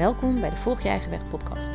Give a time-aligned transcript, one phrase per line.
[0.00, 1.70] Welkom bij de Volg Je Eigen Weg podcast.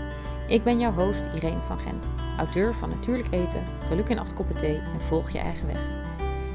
[0.47, 4.57] Ik ben jouw host Irene van Gent, auteur van Natuurlijk Eten, Geluk in acht koppen
[4.57, 5.81] thee en Volg Je Eigen Weg.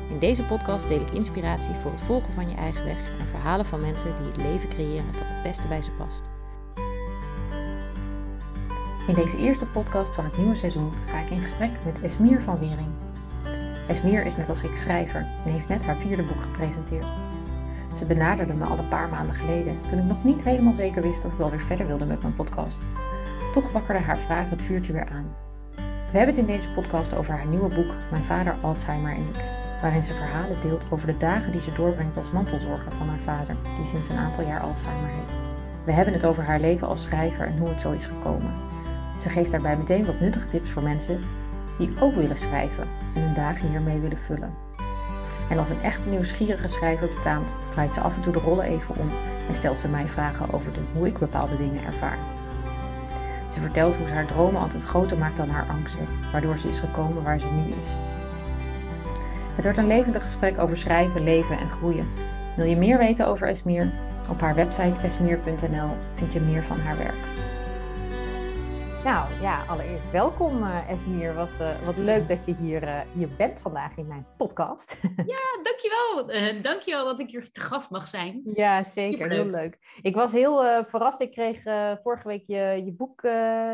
[0.09, 3.65] In deze podcast deel ik inspiratie voor het volgen van je eigen weg en verhalen
[3.65, 6.29] van mensen die het leven creëren dat het beste bij ze past.
[9.07, 12.59] In deze eerste podcast van het nieuwe seizoen ga ik in gesprek met Esmier van
[12.59, 12.91] Wering.
[13.89, 17.30] Esmier is net als ik schrijver en heeft net haar vierde boek gepresenteerd.
[17.95, 21.25] Ze benaderde me al een paar maanden geleden toen ik nog niet helemaal zeker wist
[21.25, 22.79] of ik wel weer verder wilde met mijn podcast.
[23.53, 25.35] Toch wakkerde haar vraag het vuurtje weer aan.
[26.11, 29.45] We hebben het in deze podcast over haar nieuwe boek Mijn vader Alzheimer en ik,
[29.83, 33.57] waarin ze verhalen deelt over de dagen die ze doorbrengt als mantelzorger van haar vader,
[33.77, 35.33] die sinds een aantal jaar Alzheimer heeft.
[35.85, 38.53] We hebben het over haar leven als schrijver en hoe het zo is gekomen.
[39.21, 41.21] Ze geeft daarbij meteen wat nuttige tips voor mensen
[41.79, 44.70] die ook willen schrijven en hun dagen hiermee willen vullen.
[45.51, 48.97] En als een echte nieuwsgierige schrijver betaamt, draait ze af en toe de rollen even
[48.97, 49.11] om
[49.49, 52.19] en stelt ze mij vragen over hoe ik bepaalde dingen ervaar.
[53.53, 56.79] Ze vertelt hoe ze haar dromen altijd groter maakt dan haar angsten, waardoor ze is
[56.79, 57.89] gekomen waar ze nu is.
[59.55, 62.09] Het wordt een levendig gesprek over schrijven, leven en groeien.
[62.57, 63.91] Wil je meer weten over Esmier?
[64.31, 67.40] Op haar website esmier.nl vind je meer van haar werk.
[69.05, 71.35] Nou ja, allereerst welkom uh, Esmier.
[71.35, 75.01] Wat, uh, wat leuk dat je hier, uh, hier bent vandaag in mijn podcast.
[75.27, 76.27] Ja, dankjewel.
[76.63, 78.43] Dankjewel dat ik hier te gast mag zijn.
[78.45, 79.31] Ja, zeker.
[79.31, 79.99] Heel leuk.
[80.03, 81.21] Ik was heel verrast.
[81.21, 81.63] Ik kreeg
[82.03, 83.21] vorige week je, je boek,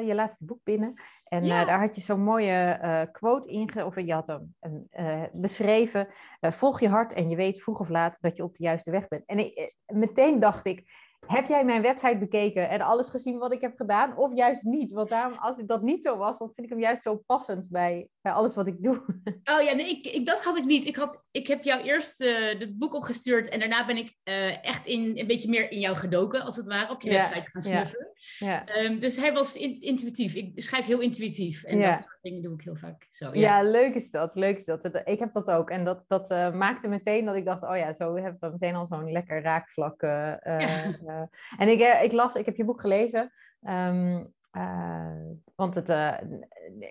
[0.06, 0.94] je laatste boek binnen.
[1.24, 1.64] En ja.
[1.64, 4.88] daar had je zo'n mooie quote in, of je had hem
[5.32, 6.08] beschreven.
[6.40, 9.08] volg je hart en je weet vroeg of laat dat je op de juiste weg
[9.08, 9.22] bent.
[9.26, 13.60] En ik, meteen dacht ik, heb jij mijn website bekeken en alles gezien wat ik
[13.60, 14.16] heb gedaan?
[14.16, 14.92] Of juist niet?
[14.92, 18.08] Want daarom, als dat niet zo was, dan vind ik hem juist zo passend bij,
[18.20, 19.04] bij alles wat ik doe.
[19.44, 20.86] Oh ja, nee, ik, ik, dat had ik niet.
[20.86, 24.64] Ik, had, ik heb jou eerst uh, het boek opgestuurd en daarna ben ik uh,
[24.64, 27.50] echt in, een beetje meer in jou gedoken, als het ware, op je ja, website
[27.50, 28.12] gaan snuffelen.
[28.38, 28.64] Ja.
[28.66, 28.82] Ja.
[28.82, 30.34] Um, dus hij was in, intuïtief.
[30.34, 33.06] Ik schrijf heel intuïtief en dat dingen doe ik heel vaak.
[33.10, 33.62] Zo, ja.
[33.62, 34.34] leuk is dat.
[34.34, 34.84] Leuk is dat.
[35.04, 35.70] Ik heb dat ook.
[35.70, 38.74] En dat, dat uh, maakte meteen dat ik dacht, oh ja, zo heb ik meteen
[38.74, 40.02] al zo'n lekker raakvlak.
[40.02, 43.32] en ik, ik las, ik heb je boek gelezen.
[43.62, 45.20] Um, uh,
[45.54, 45.88] want het,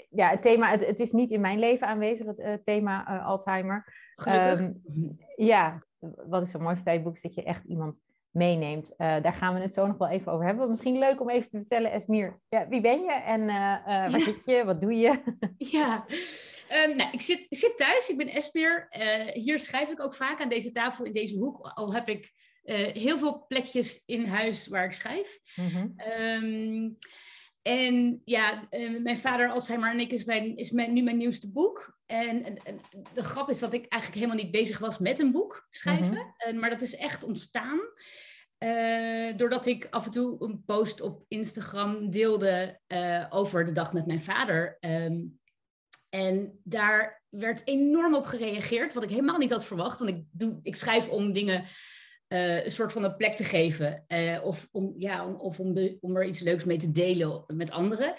[0.10, 3.94] ja, het thema, het, het, is niet in mijn leven aanwezig, het thema Alzheimer.
[4.28, 4.82] Um,
[5.36, 5.84] ja,
[6.28, 7.96] wat ik zo mooi vind in je boek is dat je echt iemand
[8.36, 8.94] meeneemt.
[8.98, 10.70] daar gaan we het zo nog wel even over hebben.
[10.70, 14.20] Misschien leuk om even te vertellen, Esmier, ja, wie ben je en waar ja.
[14.20, 15.36] zit je, wat doe je?
[15.78, 16.06] ja,
[16.86, 18.88] um, nou, ik, zit, ik zit thuis, ik ben Esmier.
[19.34, 22.32] hier schrijf ik ook vaak aan deze tafel in deze hoek, al heb ik
[22.94, 25.40] heel veel plekjes in huis waar ik schrijf.
[25.56, 26.98] Mm -hmm.
[27.66, 31.52] En ja, uh, mijn vader Alzheimer en ik is, mijn, is mijn, nu mijn nieuwste
[31.52, 31.98] boek.
[32.06, 32.80] En, en, en,
[33.14, 36.08] de grap is dat ik eigenlijk helemaal niet bezig was met een boek schrijven.
[36.08, 36.54] Mm -hmm.
[36.54, 37.80] uh, maar dat is echt ontstaan.
[38.66, 42.80] Uh, doordat ik af en toe een post op Instagram deelde
[43.30, 44.78] over de dag met mijn vader.
[44.80, 45.40] Um,
[46.10, 50.00] en daar werd enorm op gereageerd, wat ik helemaal niet had verwacht.
[50.00, 51.64] Want ik, doe, ik schrijf om dingen
[52.28, 54.06] uh, een soort van een plek te geven.
[54.44, 58.14] Of om, ja, of om, de, om er iets leuks mee te delen met anderen.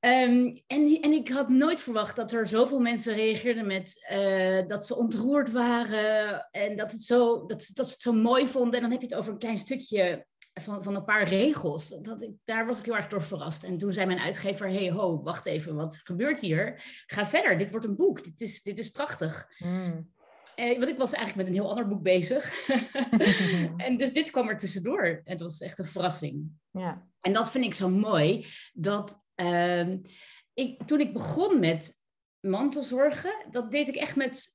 [0.00, 4.86] Um, en, en ik had nooit verwacht dat er zoveel mensen reageerden met uh, dat
[4.86, 8.74] ze ontroerd waren en dat, het zo, dat, dat ze het zo mooi vonden.
[8.74, 11.88] En dan heb je het over een klein stukje van, van een paar regels.
[11.88, 13.64] Dat ik, daar was ik heel erg door verrast.
[13.64, 16.82] En toen zei mijn uitgever: hey ho, wacht even, wat gebeurt hier?
[17.06, 19.46] Ga verder, dit wordt een boek, dit is, dit is prachtig.
[19.58, 20.10] Mm.
[20.54, 22.68] Eh, want ik was eigenlijk met een heel ander boek bezig.
[23.86, 25.04] en dus dit kwam er tussendoor.
[25.04, 26.50] En het was echt een verrassing.
[26.70, 27.06] Ja.
[27.20, 28.46] En dat vind ik zo mooi.
[28.72, 29.96] Dat uh,
[30.54, 31.98] ik, toen ik begon met
[32.40, 34.48] mantelzorgen, dat deed ik echt met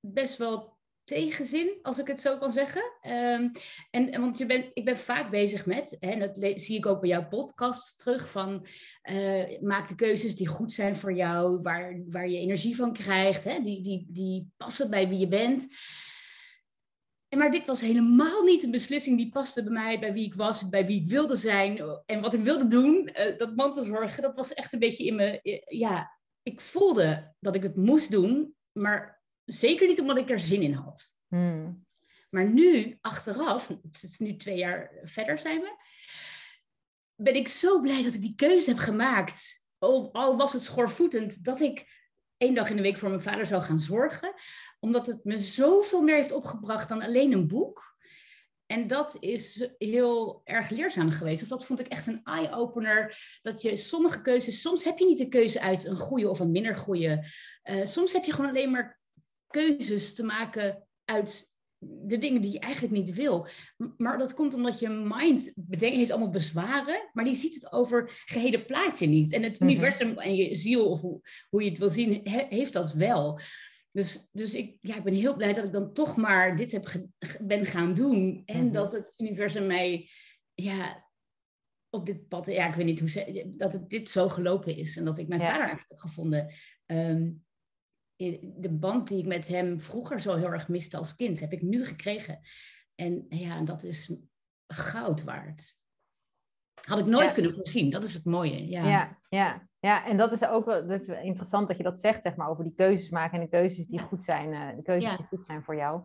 [0.00, 0.74] best wel
[1.04, 2.82] tegenzin, als ik het zo kan zeggen.
[3.02, 3.50] Um,
[3.90, 7.08] en, want je bent, ik ben vaak bezig met, en dat zie ik ook bij
[7.08, 8.66] jouw podcast terug, van
[9.10, 13.44] uh, maak de keuzes die goed zijn voor jou, waar, waar je energie van krijgt,
[13.44, 15.66] hè, die, die, die passen bij wie je bent.
[17.36, 20.68] Maar dit was helemaal niet een beslissing die paste bij mij, bij wie ik was,
[20.68, 23.10] bij wie ik wilde zijn en wat ik wilde doen.
[23.14, 27.62] Uh, dat mantelzorgen, dat was echt een beetje in me, ja, ik voelde dat ik
[27.62, 31.18] het moest doen, maar Zeker niet omdat ik er zin in had.
[31.28, 31.86] Hmm.
[32.30, 35.76] Maar nu, achteraf, het is nu twee jaar verder zijn we,
[37.14, 39.66] ben ik zo blij dat ik die keuze heb gemaakt.
[39.78, 42.03] Al, was het schoorvoetend, dat ik
[42.36, 44.34] één dag in de week voor mijn vader zou gaan zorgen.
[44.80, 47.92] Omdat het me zoveel meer heeft opgebracht dan alleen een boek.
[48.66, 51.42] En dat is heel erg leerzaam geweest.
[51.42, 53.18] Of dat vond ik echt een eye-opener.
[53.42, 56.50] Dat je sommige keuzes, soms heb je niet de keuze uit een goede of een
[56.50, 57.24] minder goede.
[57.64, 59.00] Uh, soms heb je gewoon alleen maar
[59.46, 61.53] keuzes te maken uit
[62.06, 63.46] de dingen die je eigenlijk niet wil.
[63.96, 68.22] Maar dat komt omdat je mind bedenkt, heeft allemaal bezwaren, maar die ziet het over
[68.24, 69.32] gehele plaatje niet.
[69.32, 69.68] En het mhm.
[69.68, 73.40] universum en je ziel, of hoe, hoe je het wil zien, heeft dat wel.
[73.92, 77.06] Dus, dus ik, ja, ik ben heel blij dat ik dan toch maar dit heb
[77.40, 78.42] ben gaan doen.
[78.44, 78.72] En mhm.
[78.72, 80.08] dat het universum mij
[80.54, 81.04] ja,
[81.90, 84.96] op dit pad, ja, ik weet niet hoe ze, dat het dit zo gelopen is.
[84.96, 86.48] En dat ik mijn vader heb gevonden.
[86.86, 87.30] Ehm,
[88.16, 91.62] de band die ik met hem vroeger zo heel erg miste als kind, heb ik
[91.62, 92.40] nu gekregen.
[92.94, 94.16] En ja, dat is
[94.66, 95.82] goud waard.
[96.80, 97.90] Had ik nooit kunnen voorzien.
[97.90, 98.68] Dat is het mooie.
[98.68, 98.88] Ja.
[98.88, 100.06] ja, ja, ja.
[100.06, 102.64] en dat is ook wel dat is interessant dat je dat zegt, zeg maar, over
[102.64, 105.62] die keuzes maken en de keuzes die goed zijn, uh, de keuzes die goed zijn
[105.62, 106.02] voor jou.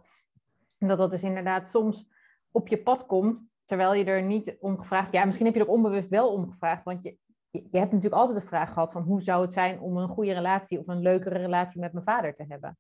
[0.78, 2.08] En dat dat dus inderdaad soms
[2.52, 5.12] op je pad komt, terwijl je er niet om gevraagd.
[5.12, 7.18] Ja, misschien heb je er onbewust wel om gevraagd, want je,
[7.52, 10.34] je hebt natuurlijk altijd de vraag gehad van hoe zou het zijn om een goede
[10.34, 12.78] relatie of een leukere relatie met mijn vader te hebben?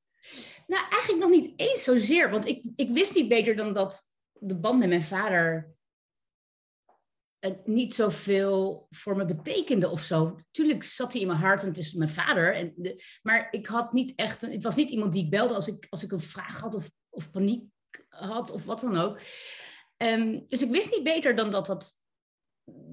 [0.68, 4.60] Nou, eigenlijk nog niet eens zozeer, want ik, ik wist niet beter dan dat de
[4.60, 5.74] band met mijn vader
[7.39, 10.39] het niet zoveel voor me betekende of zo.
[10.51, 12.56] Tuurlijk zat hij in mijn hart en het is mijn vader.
[12.56, 15.68] En de, maar ik had niet echt, het was niet iemand die ik belde als
[15.68, 17.63] ik, als ik een vraag had of, of paniek
[18.07, 19.19] had of wat dan ook.
[19.98, 22.00] Um, dus ik wist niet beter dan dat dat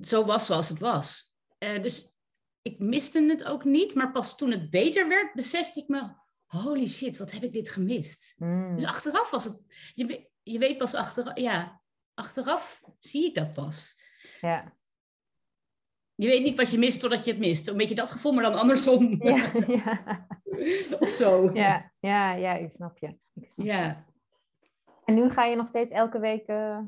[0.01, 1.26] zo was zoals het was.
[1.59, 2.17] Uh, dus
[2.63, 6.15] ik miste het ook niet, maar pas toen het beter werd, besefte ik me,
[6.47, 8.35] holy shit, wat heb ik dit gemist?
[8.39, 8.75] Mm.
[8.75, 9.63] Dus achteraf was het,
[9.95, 11.81] je, je weet pas achteraf, ja,
[12.15, 13.95] achteraf zie ik dat pas.
[14.41, 14.75] Ja.
[16.15, 17.69] Je weet niet wat je mist totdat je het mist.
[17.69, 19.17] Een beetje dat gevoel, maar dan andersom.
[19.23, 20.27] Ja, ja.
[21.01, 21.51] of zo.
[21.55, 23.07] Ja, ja, ja, ik snap je.
[23.35, 24.05] Ik snap ja.
[25.05, 26.79] En nu ga je nog steeds elke week uh,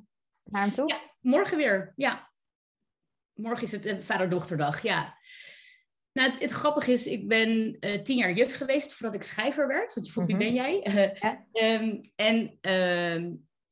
[0.44, 0.88] naar hem toe?
[0.88, 1.92] Ja, morgen weer.
[1.96, 2.27] Ja,
[3.38, 5.16] morgen is het vader-dochterdag, ja.
[6.12, 9.68] Nou, het, het, grappige is, ik ben uh, tien jaar juf geweest voordat ik schrijver
[9.68, 9.94] werd.
[9.94, 10.44] Want je vroeg, wie mhm.
[10.44, 10.86] ben jij?
[11.80, 13.14] um, en, uh,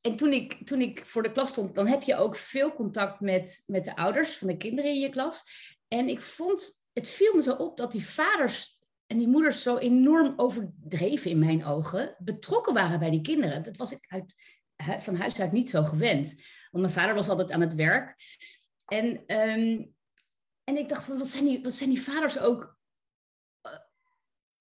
[0.01, 3.19] en toen, ik, toen ik voor de klas stond, dan heb je ook veel contact
[3.19, 5.43] met, met de ouders van de kinderen in je klas.
[5.87, 9.77] En ik vond, het viel me zo op dat die vaders en die moeders zo
[9.77, 13.63] enorm overdreven in mijn ogen betrokken waren bij die kinderen.
[13.63, 14.35] Dat was ik uit,
[15.03, 16.27] van huis uit niet zo gewend.
[16.71, 18.15] Want mijn vader was altijd aan het werk.
[18.87, 19.83] En, ehm,
[20.63, 22.77] en ik dacht van, wat zijn die, wat zijn die vaders ook...
[23.61, 23.71] Eh,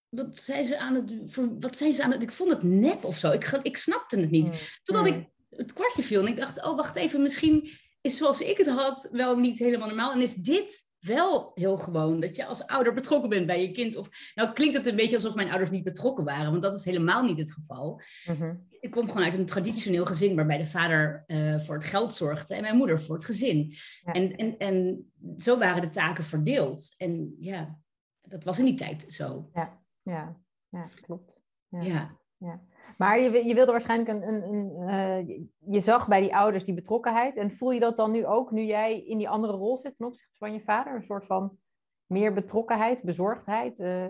[0.08, 1.34] wat zijn ze aan het...
[1.60, 2.22] Wat zijn ze aan het...
[2.22, 3.30] Ik vond het nep of zo.
[3.30, 4.48] Ik, ik snapte het niet.
[4.48, 4.58] Hmm.
[4.82, 5.32] Totdat ik hmm.
[5.50, 7.70] het kwartje viel en ik dacht, oh, wacht even, misschien
[8.00, 10.12] is zoals ik het had wel niet helemaal normaal.
[10.12, 12.20] En is dit wel heel gewoon.
[12.20, 13.96] Dat je als ouder betrokken bent bij je kind.
[13.96, 16.84] Of, nou klinkt het een beetje alsof mijn ouders niet betrokken waren, want dat is
[16.84, 18.00] helemaal niet het geval.
[18.26, 18.54] Mhm.
[18.80, 22.54] Ik kom gewoon uit een traditioneel gezin waarbij de vader uh, voor het geld zorgde
[22.54, 23.72] en mijn moeder voor het gezin.
[24.04, 25.06] En, en, en
[25.36, 26.94] zo waren de taken verdeeld.
[26.96, 27.78] En ja,
[28.22, 29.50] dat was in die tijd zo.
[29.52, 31.42] Ja, ja, ja klopt.
[31.68, 31.82] ja.
[31.82, 32.18] ja.
[32.36, 32.60] ja.
[32.96, 34.28] Maar je, je wilde waarschijnlijk een.
[34.28, 34.88] een, een
[35.28, 37.36] uh, je zag bij die ouders die betrokkenheid.
[37.36, 40.06] En voel je dat dan nu ook, nu jij in die andere rol zit ten
[40.06, 40.94] opzichte van je vader?
[40.94, 41.58] Een soort van
[42.06, 43.78] meer betrokkenheid, bezorgdheid?
[43.78, 44.04] Uh,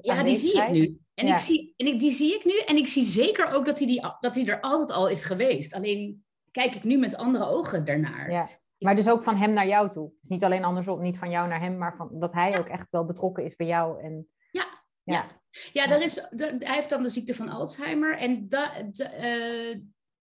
[0.00, 0.98] ja, die zie ik nu.
[1.14, 2.58] En, ik zie, en ik, die zie ik nu.
[2.66, 5.74] En ik zie zeker ook dat hij, die, dat hij er altijd al is geweest.
[5.74, 8.30] Alleen kijk ik nu met andere ogen daarnaar.
[8.30, 8.48] Ja.
[8.78, 10.12] Maar dus ook van hem naar jou toe.
[10.20, 12.90] Dus niet alleen andersom, niet van jou naar hem, maar van, dat hij ook echt
[12.90, 14.02] wel betrokken is bij jou.
[14.02, 14.66] En, ja,
[15.02, 15.37] ja.
[15.72, 18.16] Ja, er is, hij heeft dan de ziekte van Alzheimer.
[18.16, 18.72] En da,
[19.22, 19.76] uh,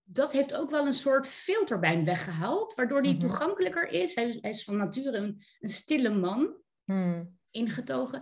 [0.04, 2.74] dat heeft ook wel een soort filter bij hem weggehaald.
[2.74, 3.20] Waardoor hij mhm.
[3.20, 4.16] toegankelijker is.
[4.16, 6.56] Hij, hij, is van nature een, een stille man.
[6.84, 7.38] Hmm.
[7.50, 8.22] Ingetogen.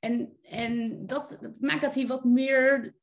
[0.00, 2.94] En, en dat, dat, maakt dat hij wat meer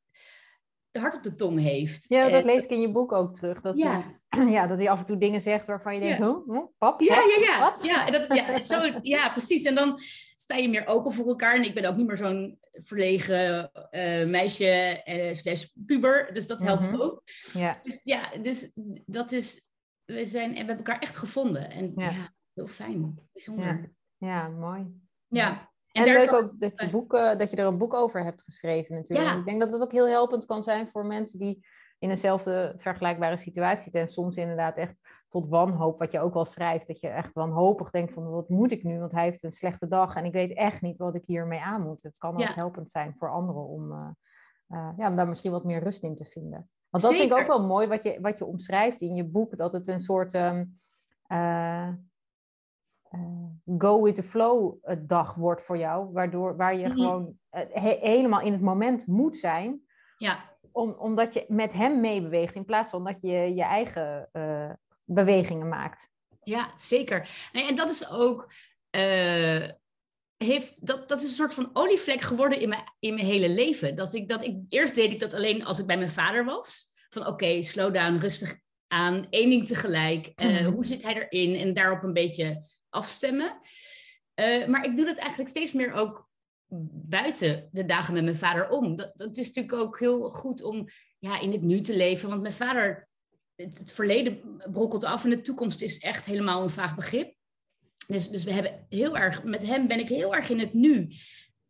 [0.90, 2.04] de hart op de tong heeft.
[2.08, 3.60] Ja, dat lees ik in je boek ook terug.
[3.60, 4.20] Dat, ja.
[4.28, 6.42] Hij, ja, dat hij af en toe dingen zegt waarvan je denkt, ja.
[6.46, 6.62] huh?
[6.78, 7.58] pap, ja, ja, ja.
[7.58, 7.80] Wat?
[7.84, 9.62] Ja, en dat, ja, zo, ja, precies.
[9.62, 9.98] En dan
[10.40, 11.54] sta je meer open voor elkaar.
[11.54, 16.32] En ik ben ook niet meer zo'n verlegen uh, meisje uh, slash puber.
[16.32, 17.00] Dus dat helpt mhm.
[17.00, 17.22] ook.
[17.52, 17.74] Ja.
[17.82, 18.72] Dus, ja, dus
[19.06, 19.68] dat is...
[20.04, 21.70] We, zijn, en we hebben elkaar echt gevonden.
[21.70, 22.12] En ja,
[22.54, 23.28] heel fijn.
[23.32, 23.92] Bijzonder.
[24.16, 24.86] Ja, mooi.
[25.28, 25.70] Ja.
[25.92, 28.94] En, en leuk ook dat je, boek, dat je er een boek over hebt geschreven
[28.94, 29.28] natuurlijk.
[29.28, 29.36] Ja.
[29.38, 31.66] Ik denk dat het ook heel helpend kan zijn voor mensen die
[31.98, 34.00] in eenzelfde vergelijkbare situatie zitten.
[34.00, 34.96] En soms inderdaad echt
[35.30, 36.86] tot wanhoop, wat je ook wel schrijft.
[36.86, 38.98] Dat je echt wanhopig denkt van wat moet ik nu?
[38.98, 41.82] Want hij heeft een slechte dag en ik weet echt niet wat ik hiermee aan
[41.82, 42.02] moet.
[42.02, 44.08] Het kan ook helpend zijn voor anderen om, uh,
[44.68, 46.68] uh, ja, om daar misschien wat meer rust in te vinden.
[46.88, 49.56] Want dat vind ik ook wel mooi wat je, wat je omschrijft in je boek.
[49.56, 50.76] Dat het een soort um,
[51.28, 51.88] uh,
[53.78, 54.74] go with the flow
[55.06, 56.12] dag wordt voor jou.
[56.12, 56.96] Waardoor, waar je mhm.
[56.96, 59.80] gewoon he helemaal in het moment moet zijn.
[60.16, 60.48] Ja.
[60.72, 64.28] Om, omdat je met hem meebeweegt in plaats van dat je je eigen
[65.12, 66.08] bewegingen maakt.
[66.42, 67.28] Ja, zeker.
[67.52, 68.52] En dat is ook.
[68.96, 69.68] Uh,
[70.36, 73.96] heeft, dat, dat is een soort van olievlek geworden in mijn, in mijn hele leven.
[73.96, 76.92] Dat ik, dat ik, eerst deed ik dat alleen als ik bij mijn vader was.
[77.08, 80.32] van oké, slow down, rustig aan, één ding tegelijk.
[80.36, 81.56] Uh, Hoe zit hij erin?
[81.56, 83.60] En daarop een beetje afstemmen.
[84.40, 86.28] Uh, maar ik doe dat eigenlijk steeds meer ook
[86.92, 88.96] buiten de dagen met mijn vader om.
[88.96, 90.86] Dat, dat is natuurlijk ook heel goed om
[91.18, 92.28] ja, in het nu te leven.
[92.28, 93.08] Want mijn vader,
[93.60, 94.40] het, het verleden
[94.70, 97.34] brokkelt af en de toekomst is echt helemaal een vaag begrip.
[98.06, 101.08] Dus, dus we hebben heel erg, met hem ben ik heel erg in het nu.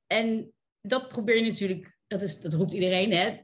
[0.07, 3.39] En dat probeer je natuurlijk, dat, is, dat roept iedereen, hè?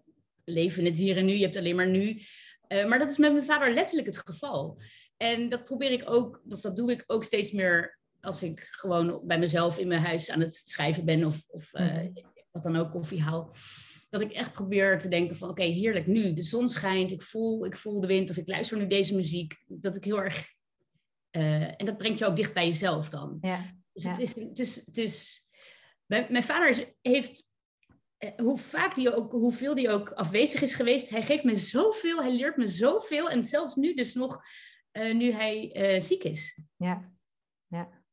[0.45, 2.21] Leven in het hier en nu, je hebt alleen maar nu.
[2.69, 4.81] Uh, maar dat is met mijn vader letterlijk het geval.
[5.17, 9.21] En dat probeer ik ook, of dat doe ik ook steeds meer als ik gewoon
[9.25, 12.05] bij mezelf in mijn huis aan het schrijven ben of, of uh,
[12.51, 13.55] wat dan ook koffie haal.
[14.19, 17.67] Dat ik echt probeer te denken van oké, heerlijk nu, de zon schijnt, ik voel,
[17.67, 19.55] ik voel de wind of ik luister nu deze muziek.
[19.67, 20.55] Dat ik heel erg...
[21.37, 23.39] Uh, en dat brengt je ook dicht bij jezelf dan.
[23.41, 23.61] Ja.
[23.93, 24.35] Dus het is...
[24.35, 25.47] Dus, het is
[26.07, 27.45] mijn, mijn vader heeft
[28.37, 32.33] hoe vaak die ook, hoeveel die ook afwezig is geweest, hij geeft me zoveel, hij
[32.33, 33.31] leert me zoveel.
[33.31, 34.43] En zelfs nu dus nog,
[34.93, 36.61] uh, nu hij uh, ziek is.
[36.77, 37.13] Ja.
[37.67, 38.05] ja.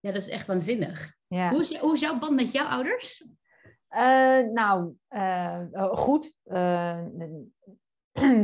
[0.00, 1.16] Ja, dat is echt waanzinnig.
[1.26, 1.50] Ja.
[1.50, 3.24] Hoe, is, hoe is jouw band met jouw ouders?
[3.90, 4.94] Uh, nou,
[5.96, 6.36] goed.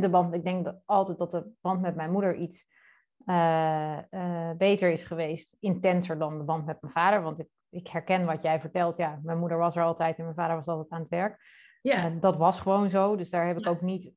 [0.01, 2.73] de band, ik denk dat altijd dat de band met mijn moeder iets
[4.57, 7.23] beter is geweest, intenser dan de band met mijn vader.
[7.23, 8.97] Want ik ik herken wat jij vertelt.
[8.97, 11.39] Ja, mijn moeder was er altijd en mijn vader was altijd aan het werk.
[11.83, 12.11] Ja.
[12.11, 13.17] dat was gewoon zo.
[13.17, 14.13] Dus daar heb ik ook niet.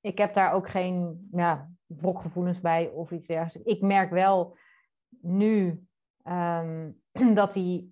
[0.00, 3.70] Ik heb daar ook geen ja, wrokgevoelens bij of iets dergelijks.
[3.70, 4.56] Ik merk wel
[5.20, 5.86] nu
[6.22, 6.90] ehm,
[7.34, 7.88] dat hij.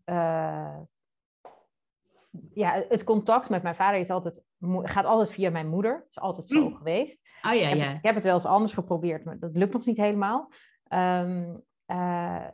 [2.54, 4.42] Ja, het contact met mijn vader is altijd,
[4.82, 5.92] gaat altijd via mijn moeder.
[5.92, 6.76] Dat is altijd zo mm.
[6.76, 7.20] geweest.
[7.42, 7.84] Oh, ja, ik, heb ja.
[7.84, 10.52] Het, ik heb het wel eens anders geprobeerd, maar dat lukt nog niet helemaal.
[10.88, 12.46] Um, uh,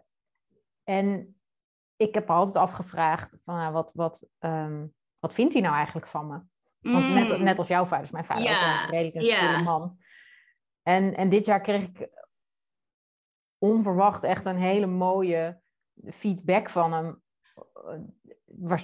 [0.85, 1.37] en
[1.97, 6.27] ik heb altijd afgevraagd van nou, wat, wat, um, wat vindt hij nou eigenlijk van
[6.27, 6.41] me?
[6.93, 7.45] Want net, mm.
[7.45, 8.75] net als jouw vader is mijn vader ja.
[8.75, 9.99] ook een redelijk man.
[10.83, 12.09] En, en dit jaar kreeg ik
[13.59, 15.61] onverwacht echt een hele mooie
[16.05, 17.23] feedback van hem.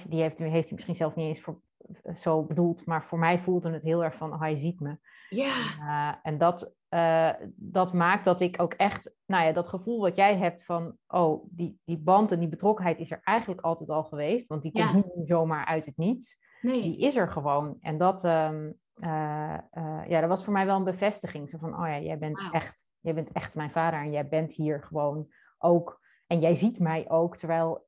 [0.07, 1.59] Die heeft, heeft hij misschien zelf niet eens voor,
[2.15, 4.97] zo bedoeld, maar voor mij voelde het heel erg van, oh, hij ziet me.
[5.29, 5.55] Ja.
[5.79, 10.15] Uh, en dat, uh, dat maakt dat ik ook echt, nou ja, dat gevoel wat
[10.15, 14.03] jij hebt van, oh, die, die band en die betrokkenheid is er eigenlijk altijd al
[14.03, 16.37] geweest, want die komt niet zomaar uit het niets.
[16.61, 16.81] Nee.
[16.81, 17.77] Die is er gewoon.
[17.81, 19.57] En dat, um, uh,
[20.07, 21.49] ja, dat was voor mij wel een bevestiging.
[21.49, 22.55] Zo van, oh ja, jij bent, wow.
[22.55, 25.27] echt, jij bent echt mijn vader en jij bent hier gewoon
[25.57, 26.01] ook.
[26.27, 27.87] En jij ziet mij ook, terwijl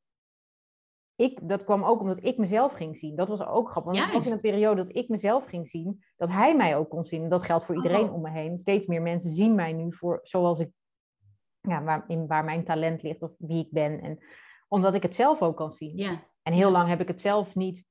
[1.17, 3.15] ik, dat kwam ook omdat ik mezelf ging zien.
[3.15, 3.91] Dat was ook grappig.
[3.91, 6.89] Want het was in een periode dat ik mezelf ging zien, dat hij mij ook
[6.89, 7.29] kon zien.
[7.29, 8.13] Dat geldt voor iedereen oh.
[8.13, 8.57] om me heen.
[8.57, 10.69] Steeds meer mensen zien mij nu voor zoals ik,
[11.61, 14.01] ja, waar, in, waar mijn talent ligt of wie ik ben.
[14.01, 14.17] En
[14.67, 15.97] omdat ik het zelf ook kan zien.
[15.97, 16.23] Ja.
[16.41, 17.85] En heel lang heb ik het zelf niet,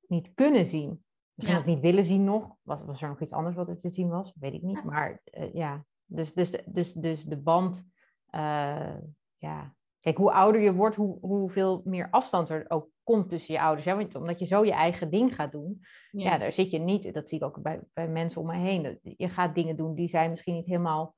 [0.00, 1.04] niet kunnen zien.
[1.34, 1.62] Misschien ja.
[1.62, 2.56] ook niet willen zien nog.
[2.62, 4.32] Was, was er nog iets anders wat er te zien was?
[4.38, 4.84] Weet ik niet.
[4.84, 7.90] Maar uh, ja, dus, dus, dus, dus de band,
[8.30, 8.96] uh,
[9.36, 9.75] ja,
[10.06, 13.86] Kijk, hoe ouder je wordt, hoe, hoeveel meer afstand er ook komt tussen je ouders.
[13.86, 13.94] Hè?
[13.94, 16.30] Want omdat je zo je eigen ding gaat doen, ja.
[16.30, 16.38] ja.
[16.38, 19.00] daar zit je niet, dat zie ik ook bij, bij mensen om me heen.
[19.16, 21.14] Je gaat dingen doen die zij misschien niet helemaal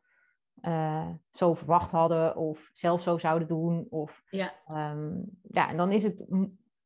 [0.63, 3.87] uh, zo verwacht hadden of zelf zo zouden doen.
[3.91, 4.53] Of, ja.
[4.69, 6.27] Um, ja, en dan is het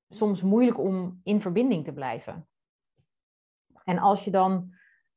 [0.09, 2.49] soms moeilijk om in verbinding te blijven.
[3.85, 4.75] En als je dan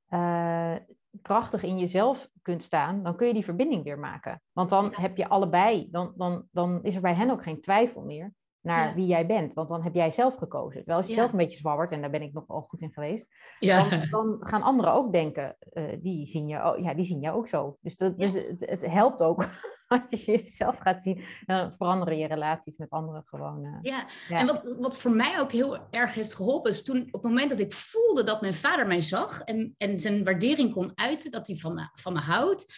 [0.09, 0.75] uh,
[1.25, 4.41] krachtig in jezelf kunt staan, dan kun je die verbinding weer maken.
[4.51, 8.03] Want dan heb je allebei, dan, dan, dan is er bij hen ook geen twijfel
[8.03, 8.95] meer naar ja.
[8.95, 9.53] wie jij bent.
[9.53, 10.77] Want dan heb jij zelf gekozen.
[10.77, 11.19] Terwijl als je ja.
[11.19, 13.27] zelf een beetje zwabbert, en daar ben ik nog wel goed in geweest,
[13.59, 13.89] ja.
[13.89, 17.37] dan, dan, gaan anderen ook denken, uh, die, zien je, oh, ja, die zien jou
[17.37, 17.77] ook zo.
[17.81, 19.45] Dus, dat, dus het, het, helpt ook
[20.09, 23.65] als je jezelf gaat zien, dan veranderen je relaties met anderen gewoon.
[23.65, 24.07] Uh, ja.
[24.29, 27.49] en wat, wat voor mij ook heel erg heeft geholpen, is toen op het moment
[27.49, 31.47] dat ik voelde dat mijn vader mij zag en, en zijn waardering kon uiten, dat
[31.47, 32.73] hij van, van me houdt,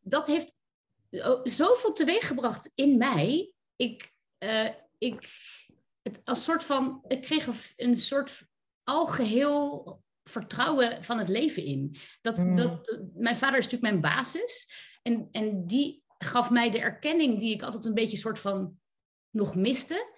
[0.00, 0.58] dat heeft
[1.42, 3.52] zoveel teweeggebracht in mij.
[3.76, 5.28] Ik, uh, ik,
[6.02, 8.46] het, als soort van, ik kreeg een soort
[8.84, 11.96] algeheel vertrouwen van het leven in.
[12.20, 12.54] Dat, mm.
[12.54, 14.72] dat, mijn vader is natuurlijk mijn basis.
[15.02, 18.78] En, en die gaf mij de erkenning die ik altijd een beetje soort van
[19.30, 20.12] nog miste.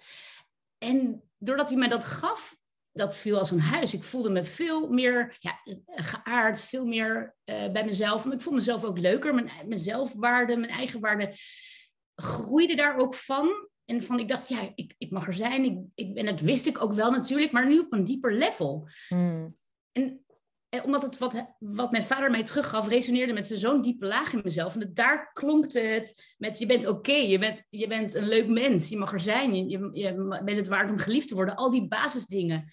[0.77, 2.57] En doordat hij mij dat gaf,
[2.91, 3.93] dat viel als een huis.
[3.93, 8.25] Ik voelde me veel meer ja, geaard, veel meer uh, bij mezelf.
[8.25, 9.33] Maar ik vond mezelf ook leuker.
[9.33, 11.33] Mijn, mijn zelfwaarde, mijn eigen waarde
[12.15, 13.69] groeide daar ook van.
[13.85, 15.63] En van, ik dacht, ja, ik, ik mag er zijn.
[15.63, 18.87] Ik, ik, en dat wist ik ook wel natuurlijk, maar nu op een dieper level.
[19.07, 19.55] Hmm.
[19.91, 20.25] En
[20.83, 24.75] omdat het wat, wat mijn vader mij teruggaf, resoneerde met zo'n diepe laag in mezelf.
[24.75, 28.89] En daar klonk het met, je bent oké, je, bent, je bent een leuk mens,
[28.89, 31.55] je mag er zijn, je, je, je bent het waard om geliefd te worden.
[31.55, 32.71] Al die basisdingen.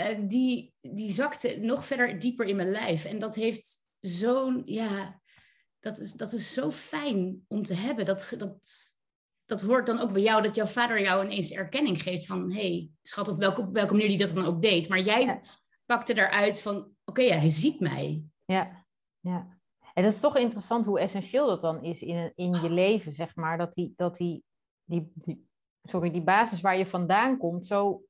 [0.00, 3.04] uh, die, die zakte nog verder dieper in mijn lijf.
[3.04, 5.20] En dat heeft zo'n, ja,
[5.80, 8.04] dat is, dat is zo fijn om te hebben.
[8.04, 8.58] Dat, dat,
[9.44, 12.60] dat hoort dan ook bij jou, dat jouw vader jou ineens erkenning geeft van, hé,
[12.60, 14.88] hey, schat, op welke, op welke manier die dat dan ook deed.
[14.88, 15.40] Maar jij
[15.86, 18.24] pakte daaruit van, oké, ja, hij ziet mij.
[18.44, 18.84] Ja,
[19.20, 19.58] ja.
[19.94, 23.36] En dat is toch interessant hoe essentieel dat dan is in, in je leven, zeg
[23.36, 23.58] maar.
[23.58, 24.44] Dat die, dat die,
[24.84, 25.48] die, die,
[25.82, 28.02] sorry, die basis waar je vandaan komt, zo,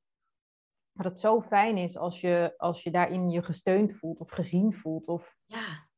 [0.93, 4.75] dat het zo fijn is als je, als je daarin je gesteund voelt of gezien
[4.75, 5.07] voelt.
[5.07, 5.37] Of...
[5.45, 5.89] Ja.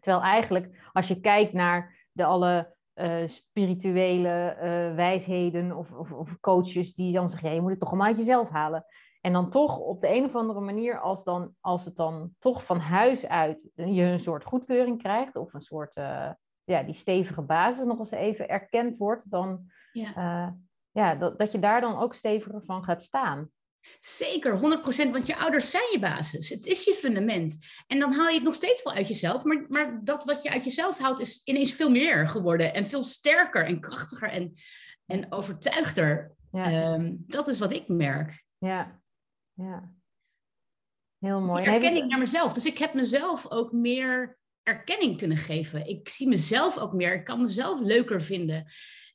[0.00, 6.40] Terwijl eigenlijk, als je kijkt naar de alle uh, spirituele uh, wijsheden of, of, of,
[6.40, 8.84] coaches die dan zeggen, ja, je moet het toch allemaal uit jezelf halen.
[9.22, 12.64] En dan toch op de een of andere manier, als, dan, als het dan toch
[12.64, 16.30] van huis uit je een soort goedkeuring krijgt, of een soort, uh,
[16.64, 20.56] ja, die stevige basis nog eens even erkend wordt, dan ja.
[20.90, 23.50] ja, dat, dat je daar dan ook steviger van gaat staan.
[24.00, 24.60] Zeker, 100%,
[25.10, 26.48] want je ouders zijn je basis.
[26.48, 27.58] Het is je fundament.
[27.86, 30.50] En dan haal je het nog steeds wel uit jezelf, maar, maar dat wat je
[30.50, 34.52] uit jezelf haalt is ineens veel meer geworden en veel sterker en krachtiger en,
[35.06, 36.32] en overtuigder.
[36.52, 36.64] Ja.
[36.64, 38.44] Ehm, dat is wat ik merk.
[38.58, 39.01] Ja,
[39.52, 39.92] ja.
[41.18, 41.64] Heel mooi.
[41.64, 42.52] erkenning naar mezelf.
[42.52, 45.86] Dus ik heb mezelf ook meer erkenning kunnen geven.
[45.86, 47.14] Ik zie mezelf ook meer.
[47.14, 48.56] Ik kan mezelf leuker vinden.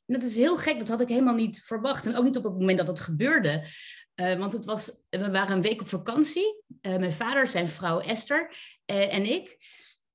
[0.06, 0.78] En dat is heel gek.
[0.78, 2.06] Dat had ik helemaal niet verwacht.
[2.06, 3.66] En ook niet op het moment dat het gebeurde.
[4.14, 6.62] Uh, want het was, we waren een week op vakantie.
[6.82, 9.56] Uh, mijn vader, zijn vrouw Esther uh, en ik.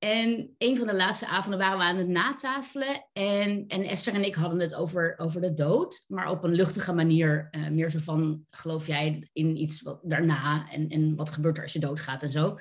[0.04, 3.08] En een van de laatste avonden waren we aan het natafelen.
[3.12, 6.04] En, en Esther en ik hadden het over, over de dood.
[6.06, 7.50] Maar op een luchtige manier.
[7.70, 10.70] meer zo van, geloof jij in iets wat daarna?
[10.70, 12.58] En, en wat gebeurt er als je doodgaat en zo.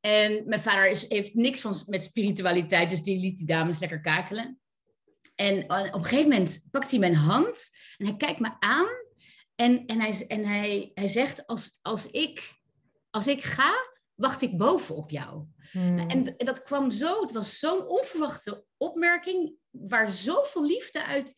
[0.00, 2.90] En mijn vader is, heeft niks van, met spiritualiteit.
[2.90, 4.58] Dus die liet die dames lekker kakelen.
[5.34, 7.70] En op een gegeven moment pakt hij mijn hand.
[7.96, 8.88] En hij kijkt me aan.
[9.54, 12.54] En, en, hij, en hij, hij zegt, als, als, ik,
[13.10, 13.74] als ik ga,
[14.16, 15.44] wacht ik boven op jou.
[15.70, 15.98] Hmm.
[15.98, 21.34] En, en, dat kwam zo, het was zo'n onverwachte opmerking, waar zoveel liefde uit,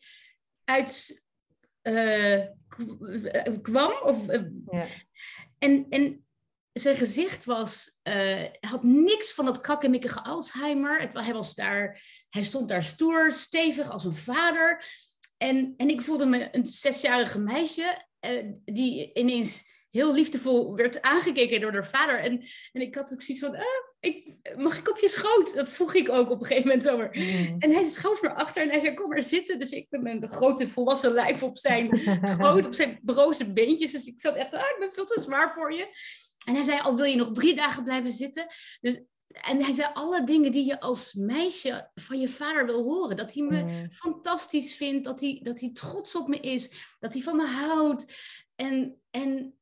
[0.63, 1.23] uit
[1.83, 2.45] uh,
[3.61, 3.91] kwam.
[4.03, 4.85] Of, uh, ja.
[5.57, 6.25] en, en
[6.73, 11.01] zijn gezicht was, uh, had niks van dat krakkemikkige Alzheimer.
[11.01, 14.85] Het, hij, was daar, hij stond daar stoer, stevig als een vader.
[15.37, 18.05] En, en ik voelde me een zesjarige meisje
[18.65, 22.19] die ineens heel liefdevol werd aangekeken door haar vader.
[22.19, 23.63] En, en ik had ook zoiets van, ah,
[23.99, 25.55] ik, mag ik op je schoot?
[25.55, 27.09] Dat vroeg ik ook op een gegeven moment over.
[27.11, 27.55] Mm.
[27.59, 29.59] En hij schoof me achter en hij zei, kom maar zitten.
[29.59, 33.91] Dus ik met mijn grote volwassen lijf op zijn schoot, op zijn broze beentjes.
[33.91, 35.87] Dus ik zat echt, ah, ik ben veel te zwaar voor je.
[36.45, 38.47] En hij zei, al wil je nog drie dagen blijven zitten?
[38.81, 43.15] Dus en hij zei alle dingen die je als meisje van je vader wil horen.
[43.15, 43.89] Dat hij me mm.
[43.91, 48.13] fantastisch vindt, dat hij, dat hij trots op me is, dat hij van me houdt.
[48.55, 49.58] En, en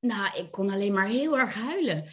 [0.00, 2.08] nou, ik kon alleen maar heel erg huilen.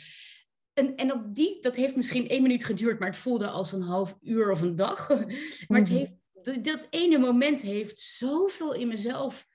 [0.74, 3.82] En, en op die, dat heeft misschien één minuut geduurd, maar het voelde als een
[3.82, 5.10] half uur of een dag.
[5.68, 5.96] maar het mm-hmm.
[5.96, 9.48] heeft, dat, dat ene moment heeft zoveel in mezelf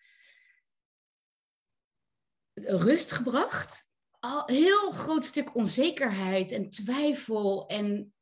[2.55, 3.91] rust gebracht
[4.21, 8.15] al heel groot stuk onzekerheid en twijfel en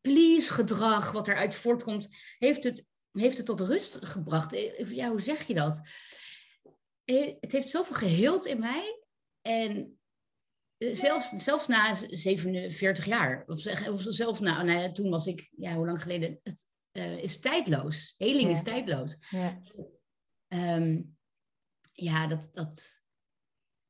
[0.00, 4.52] please gedrag wat eruit voortkomt, heeft het, heeft het tot rust gebracht.
[4.52, 5.80] Eh, ja, hoe zeg je dat?
[7.04, 8.99] Eh, het heeft zoveel geheeld in mij.
[9.42, 9.98] En
[10.76, 15.74] eh, zelfs, zelfs na 47 jaar, of, of zelfs na, nou, toen was ik, ja,
[15.74, 16.40] hoe lang geleden?
[16.42, 16.68] Het
[17.22, 18.14] is tijdloos.
[18.18, 19.18] Heling is tijdloos.
[19.30, 19.60] Ja,
[20.48, 21.16] um,
[21.92, 23.02] ja dat, dat,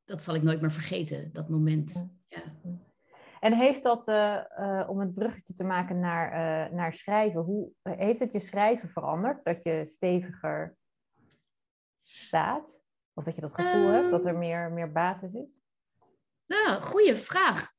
[0.04, 2.10] dat zal ik nooit meer vergeten, dat moment.
[2.28, 2.42] Ja.
[3.40, 8.20] En heeft dat, uh, uh, om het bruggetje te maken naar, naar schrijven, hoe heeft
[8.20, 9.44] het je schrijven veranderd?
[9.44, 10.76] Dat je steviger
[12.02, 12.79] staat?
[13.20, 14.38] Of dat je dat gevoel hebt dat er ehm.
[14.38, 15.48] meer, meer basis is?
[16.46, 17.72] Nou, goede vraag.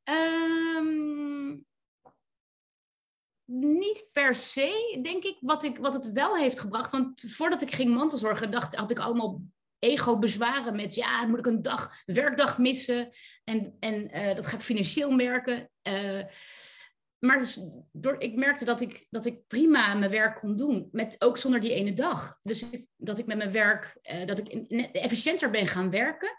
[0.78, 1.66] Um,
[3.46, 6.92] niet per se, denk ik, wat, ik, wat het wel heeft gebracht.
[6.92, 9.42] Want voordat ik ging mantelzorgen, dacht, had ik allemaal
[9.80, 13.10] ego bezwaren met, ja, moet ik een dag, werkdag missen
[13.44, 15.70] en, en uh, dat ga ik financieel merken.
[15.88, 16.24] Uh,
[17.22, 17.60] maar dus
[17.92, 21.60] door, ik merkte dat ik, dat ik prima mijn werk kon doen, met, ook zonder
[21.60, 22.40] die ene dag.
[22.44, 24.48] Dus dat ik met mijn werk, uh, dat ik
[24.92, 26.30] efficiënter ben gaan werken.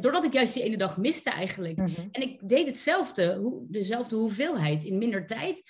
[0.00, 1.76] doordat ik juist die ene dag miste eigenlijk.
[1.76, 2.08] Mhm.
[2.10, 5.62] En ik deed hetzelfde, hoe, dezelfde hoeveelheid in minder tijd.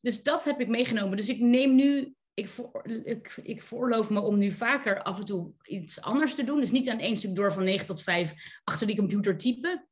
[0.00, 1.16] Dus dat heb ik meegenomen.
[1.16, 5.24] Dus ik neem nu ik, voor, ik, ik veroorloof me om nu vaker af en
[5.24, 6.60] toe iets anders te doen.
[6.60, 8.34] Dus niet aan één stuk door van 9 tot 5
[8.64, 9.87] achter die computer typen.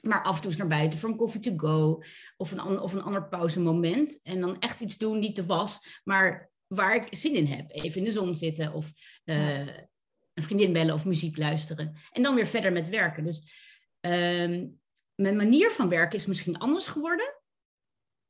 [0.00, 2.02] Maar af en toe eens naar buiten voor een coffee to go.
[2.36, 4.20] Of een, of een ander pauzemoment.
[4.22, 7.70] En dan echt iets doen, niet te was, maar waar ik zin in heb.
[7.70, 8.92] Even in de zon zitten of
[9.24, 9.58] uh,
[10.34, 11.92] een vriendin bellen of muziek luisteren.
[12.10, 13.24] En dan weer verder met werken.
[13.24, 13.68] Dus
[14.00, 14.68] Ehm,
[15.14, 17.34] mijn manier van werken is misschien anders geworden.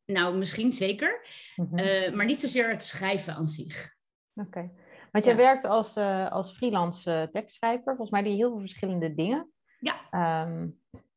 [0.04, 1.26] Nou, misschien zeker.
[1.56, 1.78] Mhm.
[1.78, 3.96] Eh, maar niet zozeer het schrijven aan zich.
[4.34, 4.70] Oké.
[5.10, 7.96] Want je werkt als, uh, als freelance tekstschrijver.
[7.96, 9.52] Volgens mij doe je heel veel verschillende dingen.
[9.78, 10.10] Ja.
[10.10, 10.68] Ehm,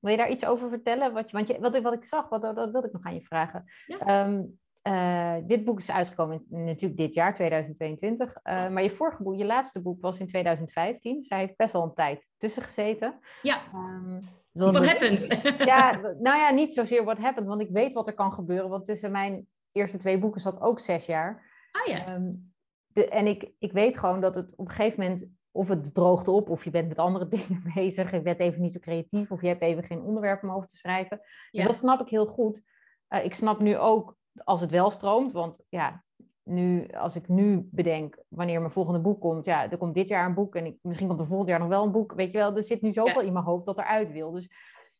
[0.03, 1.13] wil je daar iets over vertellen?
[1.13, 3.21] Wat je, want je, wat, wat ik zag, wat, dat wilde ik nog aan je
[3.21, 3.63] vragen.
[3.85, 3.99] Ja.
[3.99, 4.43] Ehm,
[4.87, 8.29] uh, dit boek is uitgekomen natuurlijk dit jaar, 2022.
[8.43, 11.19] Uh, eh, maar je vorige boek, je laatste boek, was in 2015.
[11.19, 13.19] Dus hij heeft best wel een tijd tussen gezeten.
[13.41, 13.61] Ja.
[13.73, 15.27] Um, wat happened?
[15.65, 18.69] Ja, nou ja, niet zozeer wat happened, want ik weet wat er kan gebeuren.
[18.69, 21.51] Want tussen mijn eerste twee boeken zat ook zes jaar.
[21.71, 22.13] Ah ja.
[22.13, 22.53] Um,
[22.87, 26.27] de, en ik, ik weet gewoon dat het op een gegeven moment, of het droogt
[26.27, 29.41] op, of je bent met andere dingen bezig, je bent even niet zo creatief, of
[29.41, 31.21] je hebt even geen onderwerp om over te schrijven.
[31.51, 32.61] Dus dat snap ik heel goed.
[33.09, 35.31] Uh, ik snap nu ook als het wel stroomt.
[35.31, 36.03] Want ja,
[36.43, 40.25] nu, als ik nu bedenk wanneer mijn volgende boek komt, ja, er komt dit jaar
[40.25, 42.13] een boek en ik, misschien komt er volgend jaar nog wel een boek.
[42.13, 44.31] Weet je wel, er zit nu zoveel in mijn hoofd dat eruit wil.
[44.31, 44.49] Dus,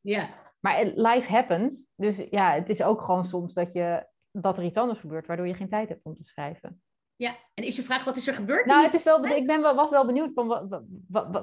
[0.01, 0.29] ja.
[0.59, 1.87] Maar life happens.
[1.95, 5.47] Dus ja, het is ook gewoon soms dat, je, dat er iets anders gebeurt, waardoor
[5.47, 6.81] je geen tijd hebt om te schrijven.
[7.23, 8.65] Ja, en is je vraag, wat is er gebeurd?
[8.65, 10.47] Nou, het is wel, ik ben wel, was wel benieuwd, van,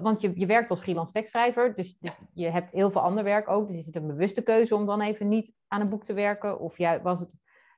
[0.03, 3.49] want je, je werkt als freelance tekstschrijver, dus, dus je hebt heel veel ander werk
[3.49, 3.69] ook.
[3.69, 6.61] Dus is het een bewuste keuze om dan even niet aan een boek te werken?
[6.61, 7.37] Of ja, was het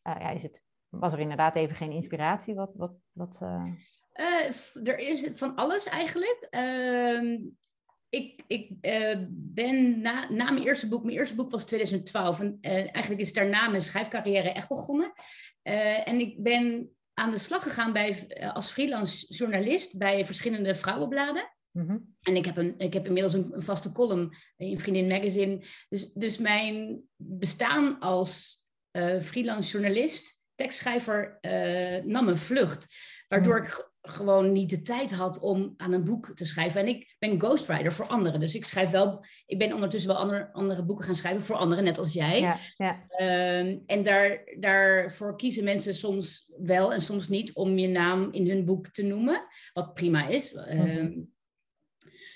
[0.09, 2.55] uh, ja, is het, was er inderdaad even geen inspiratie?
[2.55, 4.89] Wat, wat, wat, uh...
[4.89, 6.47] er is van alles eigenlijk.
[6.51, 7.39] Ehm,
[8.09, 8.69] ik, ik
[9.29, 12.41] ben na, na mijn eerste boek, mijn eerste boek was 2012.
[12.41, 15.13] En eigenlijk is daarna mijn schrijfcarrière echt begonnen.
[16.05, 21.53] en ik ben aan de slag gegaan bij, als freelance journalist bij verschillende vrouwenbladen.
[21.71, 21.99] Mhm.
[22.23, 25.63] En ik heb, een, ik heb inmiddels een, een, vaste column in Vriendin Magazine.
[25.89, 32.95] Dus, dus mijn bestaan als uh, freelance journalist, tekstschrijver, uh, nam een vlucht.
[33.29, 33.67] Waardoor hmm.
[33.67, 36.81] ik gewoon niet de tijd had om aan een boek te schrijven.
[36.81, 38.41] En ik ben ghostwriter voor anderen.
[38.41, 41.85] Dus ik schrijf wel, ik ben ondertussen wel andere, andere boeken gaan schrijven voor anderen,
[41.85, 42.41] net als jij.
[42.41, 43.05] Ja, ja.
[43.19, 48.49] Uh, en daar, daarvoor kiezen mensen soms wel en soms niet om je naam in
[48.49, 49.45] hun boek te noemen.
[49.73, 50.55] Wat prima is.
[50.55, 51.31] Mm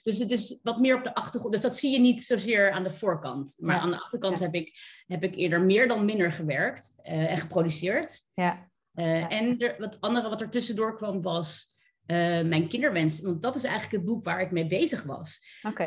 [0.07, 1.53] dus het is wat meer op de achtergrond.
[1.55, 3.57] Dus dat zie je niet zozeer aan de voorkant.
[3.59, 7.37] Maar aan de achterkant heb, ik, heb ik eerder meer dan minder gewerkt uh, en
[7.37, 8.27] geproduceerd.
[8.35, 8.71] Ja.
[8.97, 11.67] Uh, en er, wat andere wat er tussendoor kwam was
[12.07, 13.21] uh, mijn kinderwens.
[13.21, 15.41] Want dat is eigenlijk het boek waar ik mee bezig was.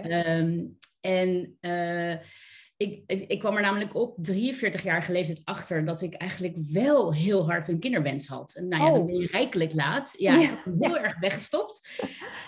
[0.04, 1.58] Um, en
[2.78, 7.46] ik, ik kwam er namelijk op 43 jaar leeftijd achter dat ik eigenlijk wel heel
[7.46, 8.56] hard een kinderwens had.
[8.56, 8.96] En nou ja, oh.
[8.96, 10.14] dan ben je rijkelijk laat.
[10.18, 10.42] Ja, ja.
[10.42, 12.02] ik had hem heel erg weggestopt.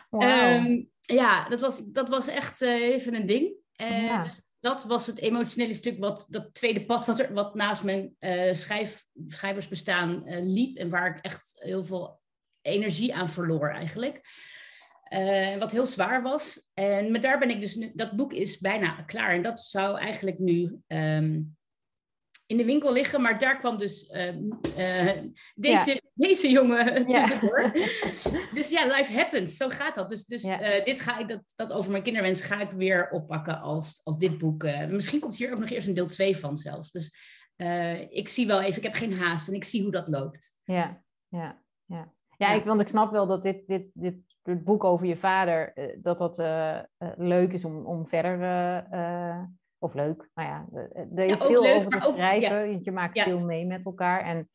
[0.09, 0.23] Wow.
[0.23, 3.53] Um, ja, dat was, dat was echt even een ding.
[3.81, 8.15] Uh, dus dat was het emotionele stuk, wat, dat tweede pad wat, wat naast mijn
[8.19, 10.77] uh, schrijf, schrijversbestaan liep.
[10.77, 12.19] En waar ik echt heel veel
[12.61, 14.21] energie aan verloor eigenlijk.
[15.59, 16.69] wat heel zwaar was.
[16.73, 19.33] En met daar ben ik dus nu, dat boek is bijna klaar.
[19.33, 21.57] En dat zou eigenlijk nu um,
[22.51, 23.21] in de winkel liggen.
[23.21, 25.09] Maar daar kwam dus uh,
[25.55, 27.21] deze, deze jongen ja.
[27.21, 27.71] tussendoor.
[28.57, 29.57] dus ja, life happens.
[29.57, 30.09] Zo gaat dat.
[30.09, 33.59] Dus, dus uh, dit ga ik, dat, dat over mijn kinderwens ga ik weer oppakken
[33.59, 34.63] als, als dit boek.
[34.63, 36.91] Uh, misschien komt hier ook nog eerst een deel 2 van zelfs.
[36.91, 37.15] Dus
[38.09, 40.55] ik zie wel even, ik heb geen haast en ik zie hoe dat loopt.
[40.63, 42.13] Ja, ja, ja.
[42.37, 45.73] Ja, Ik, want ik snap wel dat dit, dit, dit, dit boek over je vader,
[46.01, 46.37] dat dat
[47.17, 48.39] leuk is om, om verder
[49.81, 50.29] of leuk.
[50.33, 50.67] Nou ja,
[51.15, 52.79] er is veel over te schrijven.
[52.83, 54.21] je maakt veel mee met elkaar.
[54.23, 54.49] En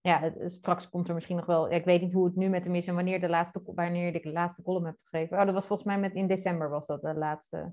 [0.00, 1.70] ja, straks komt er misschien nog wel.
[1.70, 4.22] ik weet niet hoe het nu met hem is en wanneer, de laatste, wanneer ik
[4.22, 5.38] de laatste column heb geschreven.
[5.38, 7.72] Oh, dat was volgens mij met, in december was dat de laatste.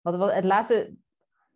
[0.00, 0.94] Wat, het laatste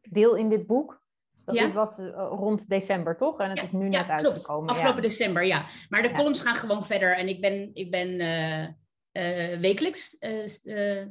[0.01, 1.01] deel in dit boek.
[1.45, 3.39] Dat was eh, rond december, toch?
[3.39, 4.21] En het is nu net klopt.
[4.21, 4.71] uitgekomen.
[4.71, 5.67] Afgelopen december, ja.
[5.89, 7.17] Maar de columns gaan gewoon verder.
[7.17, 10.17] En ik ben, ik ben uh, uh, wekelijks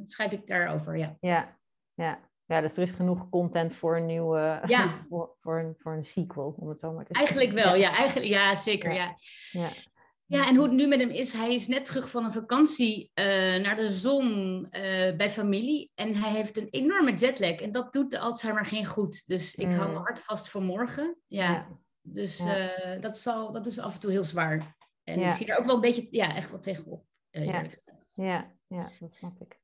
[0.06, 1.18] schrijf ik daarover, ja.
[1.20, 1.58] Ja,
[1.94, 2.31] ja.
[2.52, 4.94] Ja, dus er is genoeg content voor een nieuwe, ja.
[5.10, 7.36] voor, voor, een, voor een sequel, om het zo maar te zeggen.
[7.36, 8.94] Eigenlijk wel, ja, eigenlijk, ja zeker.
[8.94, 9.16] Ja.
[9.52, 9.70] Ja.
[10.26, 10.48] ja.
[10.48, 13.26] en hoe het nu met hem is, hij is net terug van een vakantie uh,
[13.62, 14.28] naar de zon
[14.72, 15.92] uh, bij familie.
[15.96, 17.56] En hij heeft een enorme jetlag.
[17.56, 19.28] En dat doet de Alzheimer geen goed.
[19.28, 19.74] Dus ik mm.
[19.74, 21.18] hou me hard vast voor morgen.
[21.28, 21.68] Ja,
[22.02, 24.76] dus uh, dat, zal, dat is af en toe heel zwaar.
[25.04, 27.06] En ik zie er ook wel een beetje, ja, echt wat tegenop.
[27.30, 27.64] ja.
[28.16, 29.61] ja, ja, dat snap ik.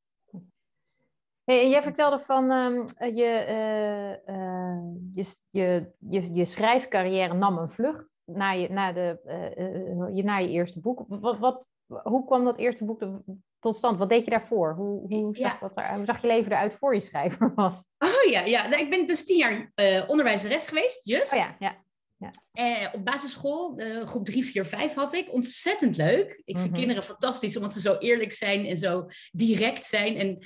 [1.47, 4.77] Hey, jij vertelde van um, je, uh, uh,
[5.13, 10.37] je, je, je, je, schrijfcarrière nam een vlucht na je, na de, uh, je, na
[10.37, 11.05] je eerste boek.
[11.07, 11.67] Wat, wat,
[12.03, 13.07] hoe kwam dat eerste boek
[13.59, 13.97] tot stand?
[13.97, 14.73] Wat deed je daarvoor?
[14.73, 17.83] Hoe, hoe, zag, dat er, hoe zag je leven eruit voor je schrijver was?
[17.97, 18.67] Oh ja, ja.
[18.67, 19.71] Nou, ik ben dus tien jaar
[20.07, 21.31] onderwijzeres geweest, juf.
[21.31, 21.85] Oh ja, ja.
[22.19, 22.31] Ja.
[22.51, 25.33] Eh, op basisschool, groep 3, 4, 5 had ik.
[25.33, 26.41] Ontzettend leuk.
[26.45, 26.79] Ik vind mhm.
[26.79, 30.15] kinderen fantastisch omdat ze zo eerlijk zijn en zo direct zijn.
[30.15, 30.37] En,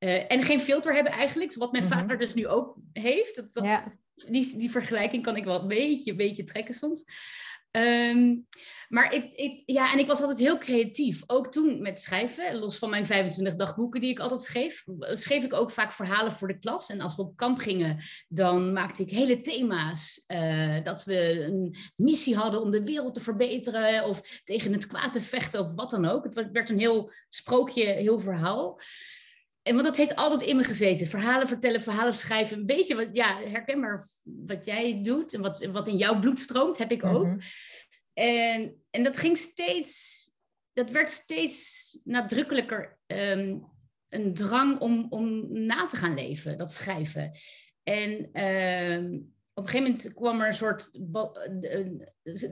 [0.00, 1.54] uh, en geen filter hebben eigenlijk.
[1.54, 1.92] Wat mijn mhm.
[1.92, 3.36] vader dus nu ook heeft.
[3.36, 3.84] Dat, dat,
[4.14, 7.04] die, die vergelijking kan ik wel een beetje, een beetje trekken soms.
[7.70, 8.36] Ehm,
[8.88, 11.22] maar ik, ik, ja, en ik was altijd heel creatief.
[11.26, 15.52] Ook toen met schrijven, los van mijn 25 dagboeken die ik altijd schreef, schreef ik
[15.52, 16.90] ook vaak verhalen voor de klas.
[16.90, 20.24] En als we op kamp gingen, dan maakte ik hele thema's.
[20.26, 25.12] Uh, dat we een missie hadden om de wereld te verbeteren of tegen het kwaad
[25.12, 26.24] te vechten of wat dan ook.
[26.24, 28.80] Het werd een heel sprookje, heel verhaal.
[29.62, 31.06] En want dat heeft altijd in me gezeten.
[31.06, 32.58] Verhalen vertellen, verhalen schrijven.
[32.58, 36.78] Een beetje wat, ja, herkenbaar wat jij doet en wat, wat in jouw bloed stroomt,
[36.78, 37.26] heb ik ook.
[37.26, 37.38] Mhm.
[38.12, 40.30] en, en dat ging steeds,
[40.72, 43.58] dat werd steeds nadrukkelijker ehm,
[44.08, 47.32] een drang om, om na te gaan leven, dat schrijven.
[47.82, 49.18] En ehm,
[49.54, 50.90] op een gegeven moment kwam er een soort.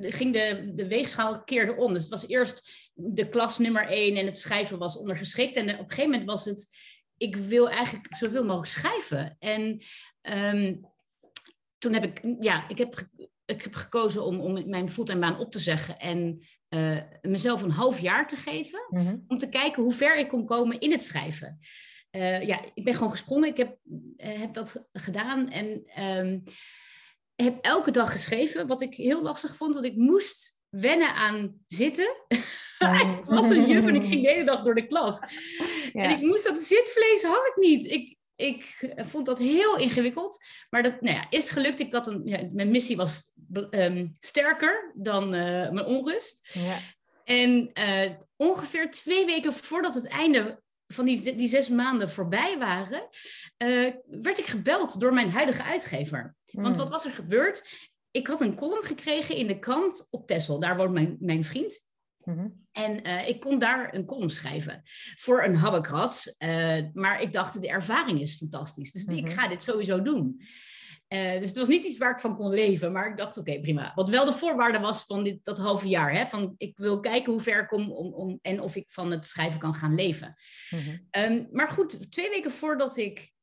[0.01, 1.93] ging de, de weegschaal keerde om.
[1.93, 5.57] Dus het was eerst de klas nummer één en het schrijven was ondergeschikt.
[5.57, 6.69] En op een gegeven moment was het
[7.19, 9.37] ik wil eigenlijk zoveel mogelijk schrijven.
[9.39, 9.81] En
[10.21, 10.77] ehm,
[11.79, 13.09] toen heb ik, ja, ik heb,
[13.45, 17.71] ik heb gekozen om, om mijn fulltime baan op te zeggen en uh, mezelf een
[17.71, 18.87] half jaar te geven.
[18.89, 19.17] Mhm.
[19.27, 21.59] Om te kijken hoe ver ik kon komen in het schrijven.
[22.11, 23.49] Uh, ja, ik ben gewoon gesprongen.
[23.49, 26.43] Ik heb, uh, heb dat gedaan en um,
[27.35, 28.67] heb elke dag geschreven.
[28.67, 32.15] Wat ik heel lastig vond, want ik moest wennen aan zitten.
[33.03, 35.19] ik was een juf en ik ging de hele dag door de klas.
[35.93, 37.85] En ik moest dat zitvlees had ik niet.
[37.85, 40.45] Ik, ik vond dat heel ingewikkeld.
[40.71, 41.81] Maar dat nou ja, is gelukt.
[41.81, 43.33] Ik had een, ja, mijn missie was
[43.71, 46.51] ehm, sterker dan uh, mijn onrust.
[46.53, 46.79] Ja.
[47.25, 53.09] En uh, ongeveer twee weken voordat het einde van die, die zes maanden voorbij waren,
[53.59, 56.37] uh, werd ik gebeld door mijn huidige uitgever.
[56.51, 56.77] Want hmm.
[56.77, 57.91] wat was er gebeurd?
[58.11, 60.61] Ik had een column gekregen in de krant op Texel.
[60.61, 61.88] Daar woont mijn, mijn vriend.
[62.29, 62.49] Mhm.
[62.73, 64.83] En uh, ik kon daar een column schrijven
[65.17, 66.35] voor een habbekrats.
[66.39, 68.93] Uh, maar ik dacht, de ervaring is fantastisch.
[68.93, 69.35] Dus ik mhm.
[69.35, 70.41] ga dit sowieso doen.
[71.09, 72.93] Uh, dus het was niet iets waar ik van kon leven.
[72.93, 73.93] Maar ik dacht, oké, prima.
[73.95, 76.13] Wat wel de voorwaarde was van dit, dat halve jaar.
[76.13, 76.27] Hè?
[76.27, 79.27] Van, ik wil kijken hoe ver ik kom om, om, en of ik van het
[79.27, 80.35] schrijven kan gaan leven.
[80.71, 81.23] Mhm.
[81.33, 83.37] um, maar goed, twee weken voordat ik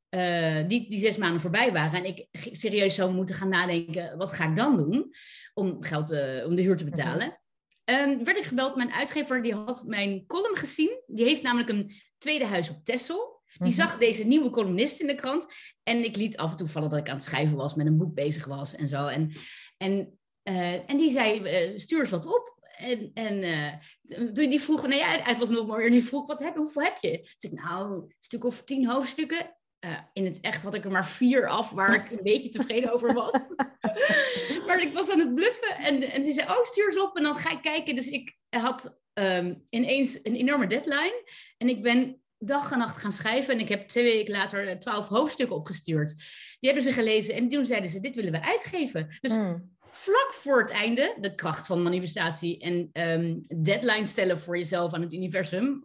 [0.67, 4.49] die, die zes maanden voorbij waren en ik serieus zou moeten gaan nadenken, wat ga
[4.49, 5.13] ik dan doen
[5.53, 6.11] om geld
[6.45, 7.39] om de huur te betalen?
[7.85, 11.01] Um, werd ik gebeld, mijn uitgever die had mijn column gezien.
[11.07, 13.41] Die heeft namelijk een tweede huis op Texel.
[13.57, 13.75] Die mhm.
[13.75, 15.45] zag deze nieuwe columnist in de krant.
[15.83, 17.97] En ik liet af en toe vallen dat ik aan het schrijven was, met een
[17.97, 19.07] boek bezig was en zo.
[19.07, 19.31] En,
[19.77, 22.53] en, uh, en die zei, uh, stuur eens wat op.
[22.77, 23.43] En, en
[24.07, 26.97] uh, die vroeg, nee, ja, het was nog maar die vroeg, wat heb, hoeveel heb
[26.99, 27.19] je?
[27.37, 29.55] Dus ik, nou, een stuk of tien hoofdstukken.
[29.85, 32.93] Uh, in het echt had ik er maar vier af waar ik een beetje tevreden
[32.93, 33.49] over was.
[34.67, 37.23] maar ik was aan het bluffen en, en die zei, oh stuur eens op en
[37.23, 37.95] dan ga ik kijken.
[37.95, 43.11] Dus ik had um, ineens een enorme deadline en ik ben dag en nacht gaan
[43.11, 46.15] schrijven en ik heb twee weken later twaalf hoofdstukken opgestuurd.
[46.59, 49.17] Die hebben ze gelezen en toen zeiden ze, dit willen we uitgeven.
[49.21, 49.77] Dus hmm.
[49.91, 55.01] vlak voor het einde, de kracht van manifestatie en um, deadline stellen voor jezelf aan
[55.01, 55.81] het universum.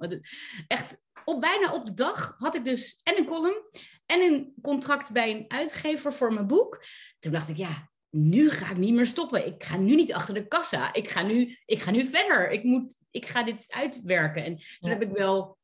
[0.67, 3.63] Echt op, bijna op de dag had ik dus en een column
[4.07, 6.85] en een contract bij een uitgever voor mijn boek.
[7.19, 9.47] Toen dacht ik, ja, nu ga ik niet meer stoppen.
[9.47, 10.93] Ik ga nu niet achter de kassa.
[10.93, 12.51] Ik ga nu, ik ga nu verder.
[12.51, 14.45] Ik, moet, ik ga dit uitwerken.
[14.45, 15.59] En toen heb ik wel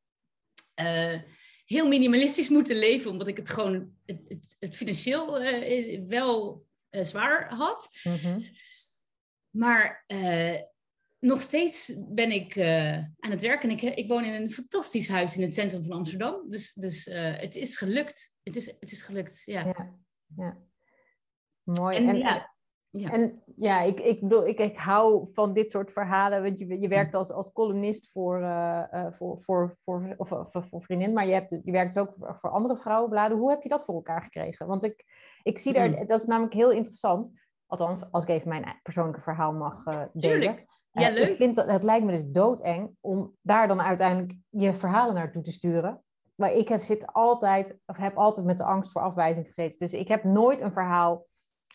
[0.80, 1.20] uh,
[1.64, 7.02] heel minimalistisch moeten leven, omdat ik het gewoon het, het, het financieel uh, wel uh,
[7.02, 7.98] zwaar had.
[8.02, 8.44] Mm -hmm.
[9.50, 10.04] Maar
[11.26, 13.70] nog steeds ben ik uh, aan het werken.
[13.70, 16.50] Ik, ik woon in een fantastisch huis in het centrum van Amsterdam.
[16.50, 18.34] Dus, dus uh, het is gelukt.
[18.42, 19.64] Het is, het is gelukt, ja.
[19.64, 19.94] ja,
[20.36, 20.58] ja.
[21.62, 21.96] Mooi.
[21.96, 22.54] En, en, ja,
[22.90, 23.10] ja.
[23.10, 26.42] en ja, ik, ik bedoel, ik, ik hou van dit soort verhalen.
[26.42, 30.82] Want je, je werkt als, als columnist voor, uh, voor, voor, voor, of, voor, voor
[30.82, 33.38] vriendin, maar je, hebt, je werkt dus ook voor, voor andere vrouwenbladen.
[33.38, 34.66] Hoe heb je dat voor elkaar gekregen?
[34.66, 35.04] Want ik,
[35.42, 36.06] ik zie daar, mm.
[36.06, 37.30] dat is namelijk heel interessant
[37.66, 40.60] Althans, als ik even mijn persoonlijke verhaal mag uh, delen.
[40.90, 41.28] Ja, uh, leuk.
[41.28, 45.42] Ik vind dat, het lijkt me dus doodeng om daar dan uiteindelijk je verhalen naartoe
[45.42, 46.02] te sturen.
[46.34, 49.78] Maar ik heb, zit altijd, of heb altijd met de angst voor afwijzing gezeten.
[49.78, 51.26] Dus ik heb nooit een verhaal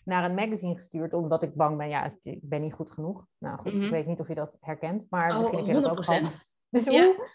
[0.04, 3.26] naar een magazine gestuurd, omdat ik bang ben, ja, ik ben niet goed genoeg.
[3.38, 3.92] Nou goed, ik mhm.
[3.92, 6.50] weet niet of je dat herkent, maar oh, misschien heb je dat ook gehad.
[6.70, 7.04] Dus ja.
[7.04, 7.28] hoe,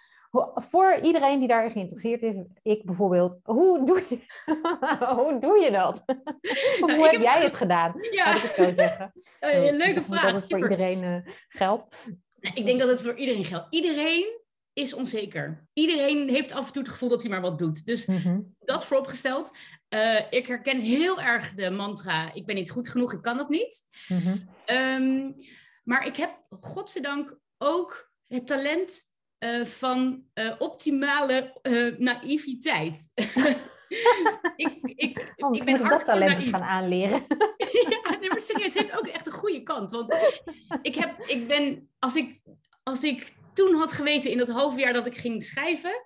[0.55, 4.19] voor iedereen die daar geïnteresseerd is, ik bijvoorbeeld, hoe doe je,
[5.17, 6.03] hoe doe je dat?
[6.81, 7.95] Nou, hoe heb jij het gedaan?
[8.11, 8.35] Ja.
[8.35, 9.13] Ik het zo zeggen.
[9.41, 10.23] Uh, leuke vraag.
[10.23, 11.97] Dat het voor iedereen uh, geldt.
[12.41, 13.67] Nou, ik denk dat het voor iedereen geldt.
[13.71, 14.41] Iedereen
[14.73, 15.69] is onzeker.
[15.73, 17.87] Iedereen heeft af en toe het gevoel dat hij maar wat doet.
[17.87, 18.41] Dus mhm.
[18.59, 19.51] dat vooropgesteld.
[19.89, 23.49] Uh, ik herken heel erg de mantra: ik ben niet goed genoeg, ik kan dat
[23.49, 23.85] niet.
[24.09, 24.37] Mhm.
[24.65, 25.31] Ehm,
[25.85, 31.61] maar ik heb, godzijdank, ook het talent uh, van uh, optimale
[31.99, 33.11] naïviteit.
[34.57, 37.25] ik, ik, ik ben dat talent gaan aanleren.
[37.91, 39.91] ja, nee, maar serieus, het heeft ook echt een goede kant.
[39.91, 40.37] Want
[40.83, 42.41] ik, heb, ik ben, als ik,
[42.83, 46.05] als ik toen had geweten in dat half jaar dat ik ging schrijven,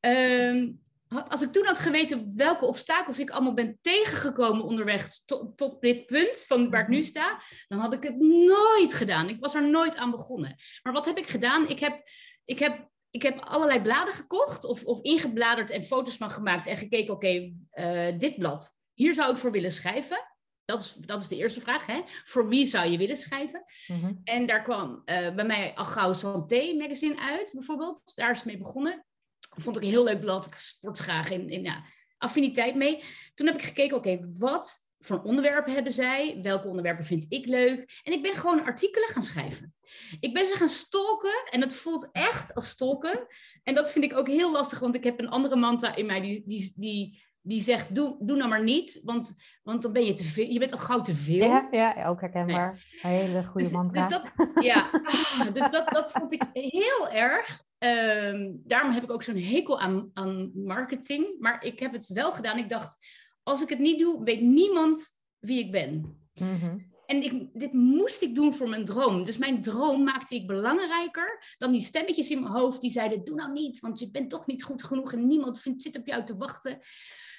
[0.00, 0.68] ehm,
[1.08, 6.06] als ik toen had geweten welke obstakels ik allemaal ben tegengekomen onderweg tot, tot dit
[6.06, 9.28] punt van waar ik nu sta, dan had ik het nooit gedaan.
[9.28, 10.56] Ik was er nooit aan begonnen.
[10.82, 11.68] Maar wat heb ik gedaan?
[11.68, 12.08] Ik heb,
[12.44, 16.76] ik heb, ik heb allerlei bladen gekocht of, of ingebladerd en foto's van gemaakt en
[16.76, 20.26] gekeken, oké, eh, dit blad, hier zou ik voor willen schrijven.
[20.64, 21.86] Dat is, dat is de eerste vraag.
[21.86, 22.02] Hè?
[22.24, 23.64] Voor wie zou je willen schrijven?
[23.86, 24.12] Mhm.
[24.24, 28.12] En daar kwam uh, bij mij al gauw Santé magazine uit, bijvoorbeeld.
[28.16, 29.06] Daar is het mee begonnen.
[29.48, 30.46] Vond ik een heel leuk blad.
[30.46, 31.84] Ik sport graag in, in ja,
[32.18, 33.02] affiniteit mee.
[33.34, 36.38] Toen heb ik gekeken, oké, wat voor onderwerpen hebben zij?
[36.42, 38.00] Welke onderwerpen vind ik leuk?
[38.02, 39.74] En ik ben gewoon artikelen gaan schrijven.
[40.20, 43.26] Ik ben ze gaan stalken en het voelt echt als stalken.
[43.62, 46.20] En dat vind ik ook heel lastig, want ik heb een andere manta in mij
[46.20, 50.14] die, die, die die zegt, doe, doe nou maar niet, want, want dan ben je
[50.14, 50.46] te veel.
[50.46, 51.48] Je bent al gauw te veel.
[51.48, 52.86] Ja, ja ook herkenbaar.
[53.02, 54.08] Een hele goede dus, mantra.
[54.08, 57.66] Dus, dat, ja, ah, dus dat, dat vond ik heel erg.
[57.78, 61.36] Um, daarom heb ik ook zo'n hekel aan, aan marketing.
[61.38, 62.58] Maar ik heb het wel gedaan.
[62.58, 62.96] Ik dacht,
[63.42, 66.18] als ik het niet doe, weet niemand wie ik ben.
[66.40, 69.24] Mm En ik, dit moest ik doen voor mijn droom.
[69.24, 73.36] Dus mijn droom maakte ik belangrijker dan die stemmetjes in mijn hoofd die zeiden: Doe
[73.36, 76.24] nou niet, want je bent toch niet goed genoeg en niemand vindt, zit op jou
[76.24, 76.80] te wachten.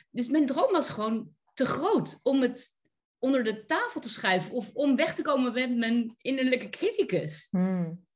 [0.10, 2.78] Dus mijn droom was gewoon te groot om het
[3.18, 7.48] onder de tafel te schuiven of om weg te komen met mijn innerlijke criticus.
[7.50, 8.08] Hmm.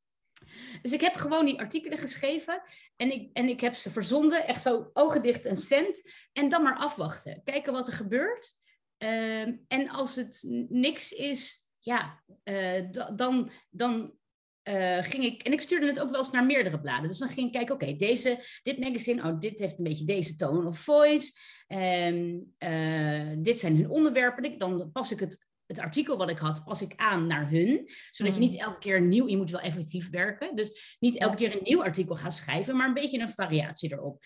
[0.81, 2.61] Dus ik heb gewoon die artikelen geschreven
[2.95, 6.01] en ik, en ik heb ze verzonden, echt zo ogen dicht en cent.
[6.33, 8.51] En dan maar afwachten, kijken wat er gebeurt.
[8.97, 14.13] Ehm, en als het niks is, ja, uh, dan, dan
[14.63, 17.07] uh, ging ik, en ik stuurde het ook wel eens naar meerdere bladen.
[17.07, 20.35] Dus dan ging ik kijken, oké, deze, dit magazine, oh, dit heeft een beetje deze
[20.35, 21.31] tone of voice.
[21.67, 24.57] En uh, dit zijn hun onderwerpen.
[24.57, 27.89] Dan pas ik het, het artikel wat ik had, pas ik aan naar hun.
[28.11, 28.49] Zodat je hmm.
[28.49, 30.55] niet elke keer nieuw, je moet wel effectief werken.
[30.55, 34.23] Dus niet elke keer een nieuw artikel gaan schrijven, maar een beetje een variatie erop.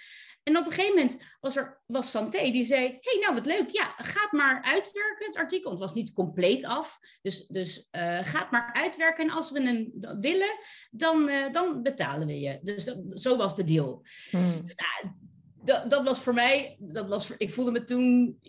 [0.48, 3.70] En op een gegeven moment was er was Santé die zei: hey, nou wat leuk,
[3.70, 5.70] ja, ga maar uitwerken het artikel.
[5.72, 9.24] Het was niet compleet af, dus, dus uh, ga het maar uitwerken.
[9.24, 10.58] En als we hem willen,
[10.92, 12.60] dan, uh, dan betalen we je.
[12.62, 14.04] Dus dat, zo was de deal.
[14.30, 14.52] Hmm.
[14.52, 15.16] Nou,
[15.64, 18.40] dat, dat was voor mij, dat was, ik voelde me toen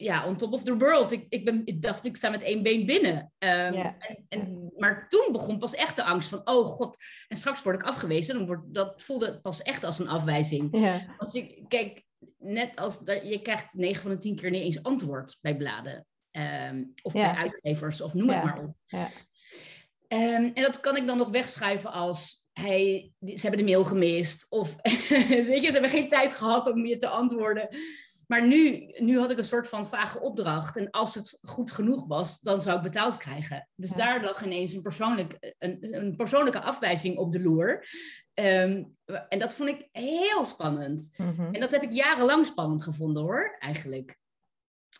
[0.00, 1.12] ja, on top of the world.
[1.12, 3.14] Ik, ik, ben, ik dacht, ik sta met één been binnen.
[3.38, 3.96] Um, en,
[4.28, 6.96] en, maar toen begon pas echt de angst van, oh god,
[7.28, 8.36] en straks word ik afgewezen.
[8.36, 10.70] Dan wordt, dat voelde pas echt als een afwijzing.
[11.18, 12.04] Want je, kijk,
[12.38, 16.06] net als dat, je krijgt 9 van de 10 keer niet eens antwoord bij bladen.
[16.70, 18.74] Um, of bij uitgevers, of noem het maar op.
[20.08, 24.46] Um, en dat kan ik dan nog wegschuiven als hey, ze hebben de mail gemist.
[24.48, 24.76] Of
[25.48, 27.68] weet je, ze hebben geen tijd gehad om je te antwoorden.
[28.30, 30.76] Maar nu, nu had ik een soort van vage opdracht.
[30.76, 33.68] En als het goed genoeg was, dan zou ik betaald krijgen.
[33.74, 37.86] Dus daar lag ineens een, persoonlijk, een, een persoonlijke afwijzing op de loer.
[38.34, 38.84] Ehm,
[39.28, 41.14] en dat vond ik heel spannend.
[41.16, 41.54] Mhm.
[41.54, 44.18] En dat heb ik jarenlang spannend gevonden hoor, eigenlijk.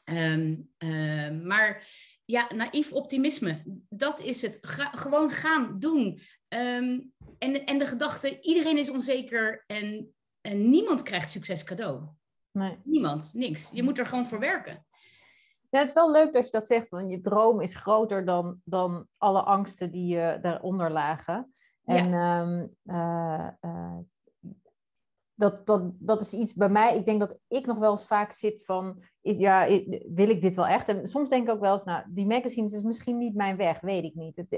[0.05, 1.89] Ehm, ehm, maar
[2.25, 4.59] ja, naïef optimisme, dat is het.
[4.95, 6.21] gewoon gaan, doen.
[6.49, 12.19] en, en de gedachte, iedereen is onzeker en, en niemand krijgt succes cadeau.
[12.53, 12.79] Nee.
[12.85, 13.71] Niemand, niks.
[13.73, 14.87] Je moet er gewoon voor werken.
[15.71, 18.61] Ja, het is wel leuk dat je dat zegt, want je droom is groter dan,
[18.65, 21.55] dan alle angsten die je daaronder lagen.
[21.85, 22.41] En ja.
[22.41, 23.99] Ehm, eh, eh,
[25.35, 26.97] dat, dat, dat is iets bij mij.
[26.97, 29.67] Ik denk dat ik nog wel eens vaak zit van, is, ja,
[30.15, 30.89] wil ik dit wel echt?
[30.89, 33.81] En soms denk ik ook wel eens, nou, die magazines is misschien niet mijn weg,
[33.81, 34.39] weet ik niet.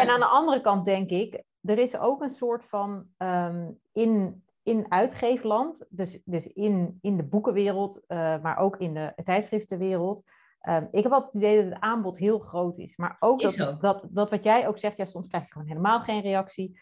[0.00, 4.44] en aan de andere kant denk ik, er is ook een soort van um, in
[4.62, 10.22] in uitgeefland, dus, dus in, in de boekenwereld, uh, maar ook in de tijdschriftenwereld.
[10.68, 12.96] Um, ik heb altijd het idee dat het aanbod heel groot is.
[12.96, 16.00] Maar ook dat, dat, dat, wat jij ook zegt, ja, soms krijg je gewoon helemaal
[16.00, 16.80] geen reactie.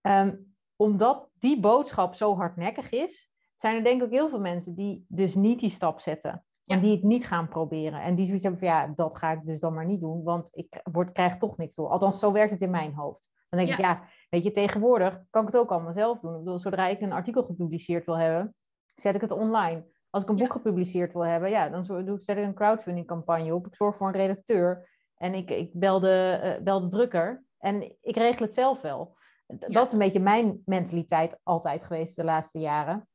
[0.00, 4.74] Um, omdat die boodschap zo hardnekkig is, zijn er denk ik ook heel veel mensen
[4.74, 6.44] die dus niet die stap zetten.
[6.66, 8.02] En die het niet gaan proberen.
[8.02, 10.50] En die zoiets hebben van ja, dat ga ik dus dan maar niet doen, want
[10.52, 11.88] ik word, krijg toch niks door.
[11.88, 13.30] Althans, zo werkt het in mijn hoofd.
[13.48, 14.02] Dan denk ik, ja,
[14.34, 16.32] weet je, tegenwoordig kan ik het ook allemaal zelf doen.
[16.32, 18.54] Ik bedoel, zodra ik een artikel gepubliceerd wil hebben,
[18.94, 19.86] zet ik het online.
[20.10, 21.84] Als ik een boek gepubliceerd wil hebben, ja, dan
[22.18, 23.66] zet ik een crowdfunding campagne op.
[23.66, 27.96] Ik zorg voor een redacteur en ik, ik bel, de, uh, bel de drukker en
[28.00, 29.16] ik regel het zelf wel.
[29.46, 33.08] Dat is een beetje mijn mentaliteit altijd geweest de laatste jaren.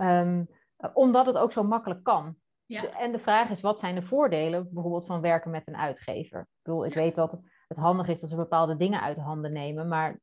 [0.00, 0.48] Um,
[0.92, 2.36] omdat het ook zo makkelijk kan.
[2.66, 2.98] Ja.
[2.98, 6.40] En de vraag is, wat zijn de voordelen bijvoorbeeld van werken met een uitgever?
[6.40, 9.52] Ik bedoel, ik weet dat het handig is dat ze bepaalde dingen uit de handen
[9.52, 10.20] nemen, maar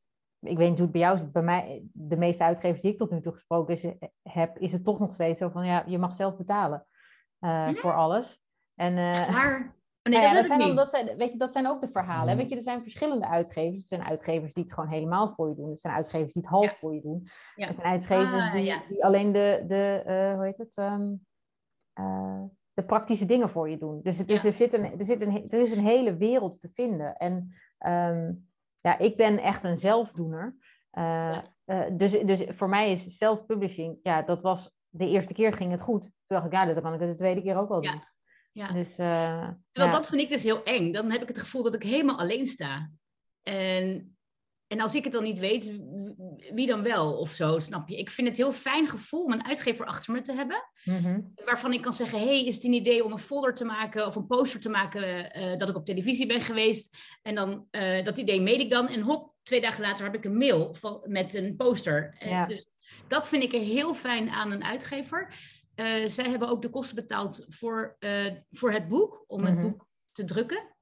[0.47, 1.31] ik weet niet hoe het bij jou is.
[1.31, 3.85] Bij mij, de meeste uitgevers die ik tot nu toe gesproken is,
[4.21, 6.85] heb, is het toch nog steeds zo van, ja, je mag zelf betalen
[7.39, 8.41] uh, voor alles.
[8.75, 9.75] En, uh, waar?
[10.07, 12.33] Oh, nee, nou dat, zijn dat, zijn, weet je, dat zijn ook de verhalen.
[12.33, 12.39] Mm.
[12.39, 13.81] Weet je, er zijn verschillende uitgevers.
[13.81, 15.71] Er zijn uitgevers die het gewoon helemaal voor je doen.
[15.71, 17.27] Er zijn uitgevers die het half voor je doen.
[17.55, 21.25] Er zijn uitgevers ah, die, die, alleen de, de uh, hoe heet het, um,
[22.73, 23.99] de praktische dingen voor je doen.
[24.03, 27.15] Dus, dus er, zit een, er, zit een, er is een hele wereld te vinden.
[27.15, 27.53] En
[27.87, 28.46] um,
[28.87, 30.55] ja, ik ben echt een zelfdoener.
[30.91, 35.71] Uh, uh, dus, dus voor mij is self-publishing, ja, dat was de eerste keer ging
[35.71, 36.01] het goed.
[36.01, 38.03] Toen dacht ik, ja, dan kan ik het de tweede keer ook wel doen.
[38.51, 38.71] Ja.
[38.71, 40.91] Dus, uh, Terwijl dat vind ik dus heel eng.
[40.91, 42.91] Dan heb ik het gevoel dat ik helemaal alleen sta.
[43.43, 44.16] En
[44.67, 45.65] en als ik het dan niet weet,
[46.53, 47.97] wie dan wel of zo, snap je?
[47.97, 50.63] Ik vind het heel fijn gevoel om een uitgever achter me te hebben.
[50.83, 51.21] Mhm.
[51.45, 54.15] Waarvan ik kan zeggen, hey, is het een idee om een folder te maken of
[54.15, 56.97] een poster te maken uh, dat ik op televisie ben geweest?
[57.21, 60.25] En dan, uh, dat idee meet ik dan en hop, twee dagen later heb ik
[60.25, 62.17] een mail van, met een poster.
[62.25, 62.69] Uh, dus
[63.07, 65.33] dat vind ik er heel fijn aan een uitgever.
[66.07, 67.97] zij hebben ook de kosten betaald voor,
[68.51, 69.63] voor het boek, om het mhm.
[69.63, 70.76] boek te drukken.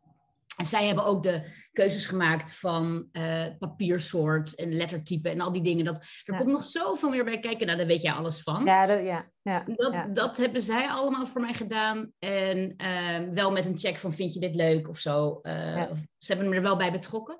[0.56, 1.42] En zij hebben ook de
[1.72, 5.86] keuzes gemaakt van uh, papiersoort en lettertype en al die dingen.
[5.86, 7.66] Dat, er komt nog zoveel meer bij kijken.
[7.66, 8.66] Nou, daar weet jij alles van.
[8.66, 12.12] Ja, dat, ja, ja, dat, dat hebben zij allemaal voor mij gedaan.
[12.20, 15.40] En uh, wel met een check van vind je dit leuk of zo.
[15.42, 15.84] Uh,
[16.18, 17.40] ze hebben me er wel bij betrokken.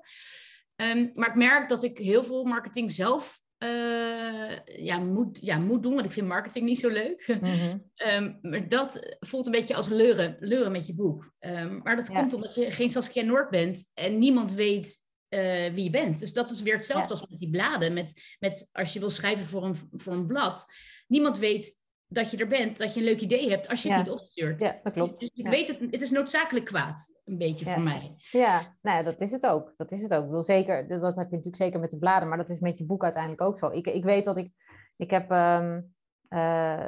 [0.76, 5.82] Um, maar ik merk dat ik heel veel marketing zelf uh, ja, moet, ja, moet
[5.82, 7.24] doen, want ik vind marketing niet zo leuk.
[7.40, 7.78] Mhm.
[7.94, 11.32] Ehm, maar dat voelt een beetje als leuren, leuren met je boek.
[11.40, 15.84] Um, maar dat komt omdat je geen Saskia Noord bent en niemand weet uh, wie
[15.84, 16.18] je bent.
[16.18, 17.92] Dus dat is weer hetzelfde als met die bladen.
[17.92, 20.66] Met, met als je wil schrijven voor een, voor een blad.
[21.06, 23.98] Niemand weet dat je er bent, dat je een leuk idee hebt als je het
[23.98, 24.60] niet opstuurt.
[24.60, 25.20] Ja, dat klopt.
[25.20, 28.14] Dus ik weet het, het is noodzakelijk kwaad, een beetje voor mij.
[28.30, 29.74] Ja, nou ja, dat is het ook.
[29.76, 30.24] Dat is het ook.
[30.24, 32.78] Ik wil zeker, dat, heb je natuurlijk zeker met de bladen, maar dat is met
[32.78, 33.68] je boek uiteindelijk ook zo.
[33.70, 34.52] Ik, ik weet dat ik,
[34.96, 35.94] ik heb um,
[36.28, 36.84] uh,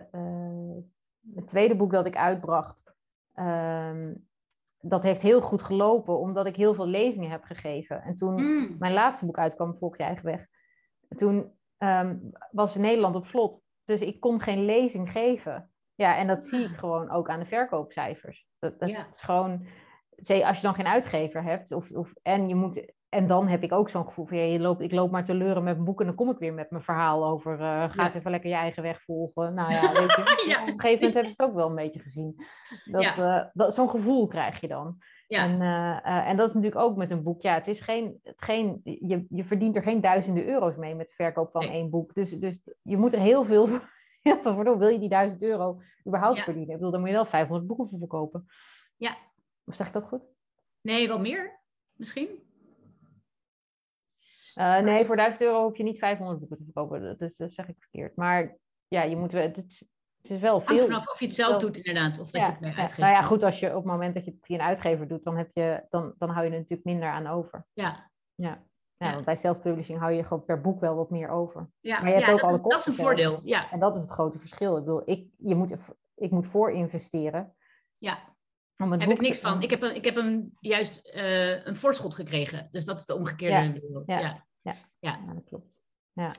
[1.35, 2.95] het tweede boek dat ik uitbracht,
[3.33, 4.15] ehm,
[4.81, 8.03] dat heeft heel goed gelopen, omdat ik heel veel lezingen heb gegeven.
[8.03, 8.77] En toen mm.
[8.79, 10.47] mijn laatste boek uitkwam, Volg je eigen weg,
[11.09, 13.67] toen um, was Nederland op slot.
[13.89, 15.71] Dus ik kon geen lezing geven.
[15.95, 18.47] Ja, en dat zie ik gewoon ook aan de verkoopcijfers.
[18.59, 19.67] Dat, dat is gewoon,
[20.45, 23.73] als je dan geen uitgever hebt, of, of, en je moet en dan heb ik
[23.73, 26.01] ook zo'n gevoel van, ja, je loopt, ik loop maar te leuren met mijn boek
[26.01, 28.57] en dan kom ik weer met mijn verhaal over, uh, ga eens even lekker je
[28.57, 29.55] eigen weg volgen.
[29.55, 30.15] Nou ja, weet
[30.47, 32.37] je, op een gegeven moment hebben ze het ook wel een beetje gezien.
[32.85, 34.99] Dat, uh, dat, zo'n gevoel krijg je dan.
[35.27, 35.45] Ja.
[35.45, 37.43] En, uh, en dat is natuurlijk ook met een boek.
[37.43, 41.15] Ja, het is geen, geen je, je verdient er geen duizenden euro's mee met de
[41.15, 42.15] verkoop van één boek.
[42.15, 43.67] Dus, dus je moet er heel veel
[44.43, 44.79] voor doen.
[44.79, 46.71] Wil je die duizend euro überhaupt verdienen?
[46.71, 48.47] Ik bedoel, dan moet je wel 500 boeken voor verkopen.
[48.97, 49.17] Ja.
[49.65, 50.23] Of zeg ik dat goed?
[50.81, 51.61] Nee, wel meer
[51.97, 52.29] misschien.
[54.59, 57.03] Uh, nee, voor 1000 euro hoef je niet 500 boeken te verkopen.
[57.03, 58.17] Dat, is, dat zeg ik verkeerd.
[58.17, 58.57] Maar
[58.89, 60.79] ja, je moet, het, het is wel veel.
[60.79, 62.19] Vanaf of je het zelf doet, inderdaad.
[62.19, 64.25] Of dat je het bij uitgever Nou ja, goed, als je op het moment dat
[64.25, 66.85] je het via een uitgever doet, dan, heb je, dan, dan hou je er natuurlijk
[66.85, 67.67] minder aan over.
[67.73, 68.11] Ja.
[68.35, 68.67] Ja.
[68.97, 71.71] Ja, want bij self-publishing hou je gewoon per boek wel wat meer over.
[71.81, 72.79] Ja, maar je hebt ook dat, alle kosten.
[72.79, 73.71] Dat is een voordeel, ja.
[73.71, 74.77] En dat is het grote verschil.
[74.77, 77.55] Ik bedoel, ik, je moet, ik moet voor investeren.
[77.99, 78.19] Ja.
[78.77, 79.63] Daar heb ik niks van.
[79.63, 82.69] Ik heb, een, ik heb een, juist uh, een voorschot gekregen.
[82.71, 84.11] Dus dat is de omgekeerde wereld.
[84.11, 84.47] Ja.
[84.99, 85.19] Ja.
[85.27, 85.35] ja.
[85.35, 85.67] dat klopt.
[86.13, 86.33] Ja.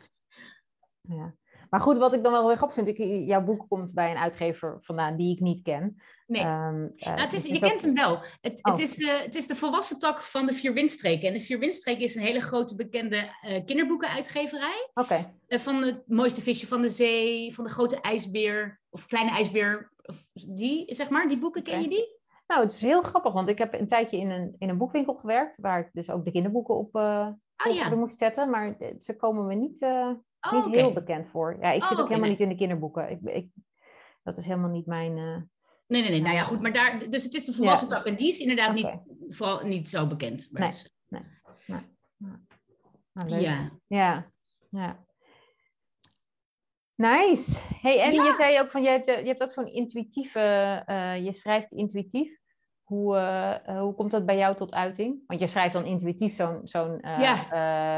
[1.01, 1.36] ja.
[1.69, 4.17] Maar goed, wat ik dan wel heel grappig vind, ik, jouw boek komt bij een
[4.17, 5.95] uitgever vandaan die ik niet ken.
[6.27, 8.17] Nee, um, uh, nou, het is, dus je kent hem wel.
[8.17, 8.80] Het, het, oh.
[8.80, 11.27] is, uh, het is de volwassen tak van de Vier Windstreken.
[11.27, 14.89] En de Vier Windstreken is een hele grote bekende uh, kinderboekenuitgeverij.
[14.93, 15.13] Oké.
[15.47, 15.59] Okay.
[15.59, 19.91] van het mooiste visje van de zee, van de grote ijsbeer, of kleine ijsbeer.
[20.01, 22.17] Of die, zeg maar, die boeken, ken je die?
[22.47, 25.13] Nou, het is heel grappig, want ik heb een tijdje in een, in een boekwinkel
[25.13, 26.89] gewerkt, waar ik dus ook de kinderboeken op,
[27.68, 27.95] oh, ja.
[27.95, 28.49] moest zetten.
[28.49, 30.12] Maar ze komen me niet, uh,
[30.51, 31.57] niet heel bekend voor.
[31.62, 33.10] Ja, ik zit oh, ook helemaal niet in de kinderboeken.
[33.10, 33.49] Ik, ik,
[34.24, 35.18] dat is helemaal niet mijn...
[35.18, 35.38] Uh,
[35.88, 36.22] nee, nee, nee.
[36.22, 36.62] Nou ja, goed.
[36.62, 38.03] Maar daar, dus het is een volwassen ja.
[38.03, 40.51] En die is inderdaad niet, vooral, niet zo bekend.
[40.51, 40.70] Nee,
[41.07, 41.22] nee,
[41.66, 41.82] nee.
[43.14, 43.72] Nou, ja.
[43.88, 44.32] Ja,
[44.70, 45.07] ja.
[46.95, 47.60] Nice.
[47.82, 50.39] Hey, en je zei ook van, je hebt, je hebt ook zo'n intuïtieve,
[50.88, 52.38] uh, je schrijft intuïtief.
[52.89, 55.23] Hoe, uh, hoe komt dat bij jou tot uiting?
[55.27, 57.35] Want je schrijft dan intuïtief zo'n, zo'n uh, ja.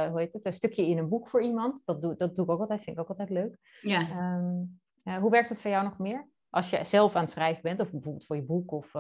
[0.04, 1.82] uh, hoe heet het, een stukje in een boek voor iemand.
[1.86, 3.58] Dat doe, dat doe ik ook altijd, vind ik ook altijd leuk.
[3.82, 4.36] Ja.
[4.36, 4.82] Um,
[5.20, 6.30] hoe werkt het voor jou nog meer?
[6.50, 8.92] Als je zelf aan het schrijven bent, of bijvoorbeeld voor je boek of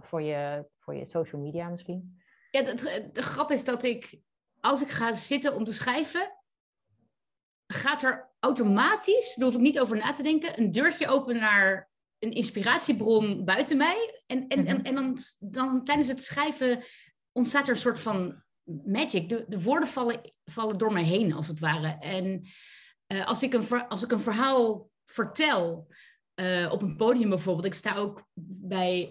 [0.00, 2.22] voor, je, voor je social media misschien?
[2.50, 4.20] Ja, de, de grap is dat ik
[4.60, 6.38] als ik ga zitten om te schrijven,
[7.66, 11.90] gaat er automatisch, daar hoef ik niet over na te denken, een deurtje open naar
[12.22, 14.22] een inspiratiebron buiten mij.
[14.26, 14.86] En, en, en, mhm.
[14.86, 16.84] en dan, dan tijdens het schrijven
[17.32, 18.42] ontstaat er een soort van
[18.84, 19.28] magic.
[19.28, 21.96] De, de woorden vallen, vallen door mij heen, als het ware.
[22.00, 22.46] En
[23.08, 25.88] uh, als, ik een, als ik een verhaal vertel,
[26.34, 27.66] uh, op een podium bijvoorbeeld.
[27.66, 28.26] Ik sta ook
[28.64, 29.10] bij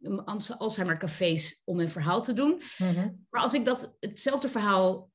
[0.00, 0.20] uh,
[0.58, 2.62] Alzheimer cafés om een verhaal te doen.
[2.78, 3.08] Mhm.
[3.30, 5.10] Maar als ik dat hetzelfde verhaal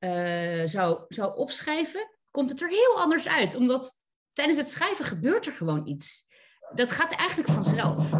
[0.64, 3.54] zou, zou opschrijven, komt het er heel anders uit.
[3.54, 3.92] Omdat
[4.32, 6.30] tijdens het schrijven gebeurt er gewoon iets.
[6.74, 8.10] Dat gaat eigenlijk vanzelf.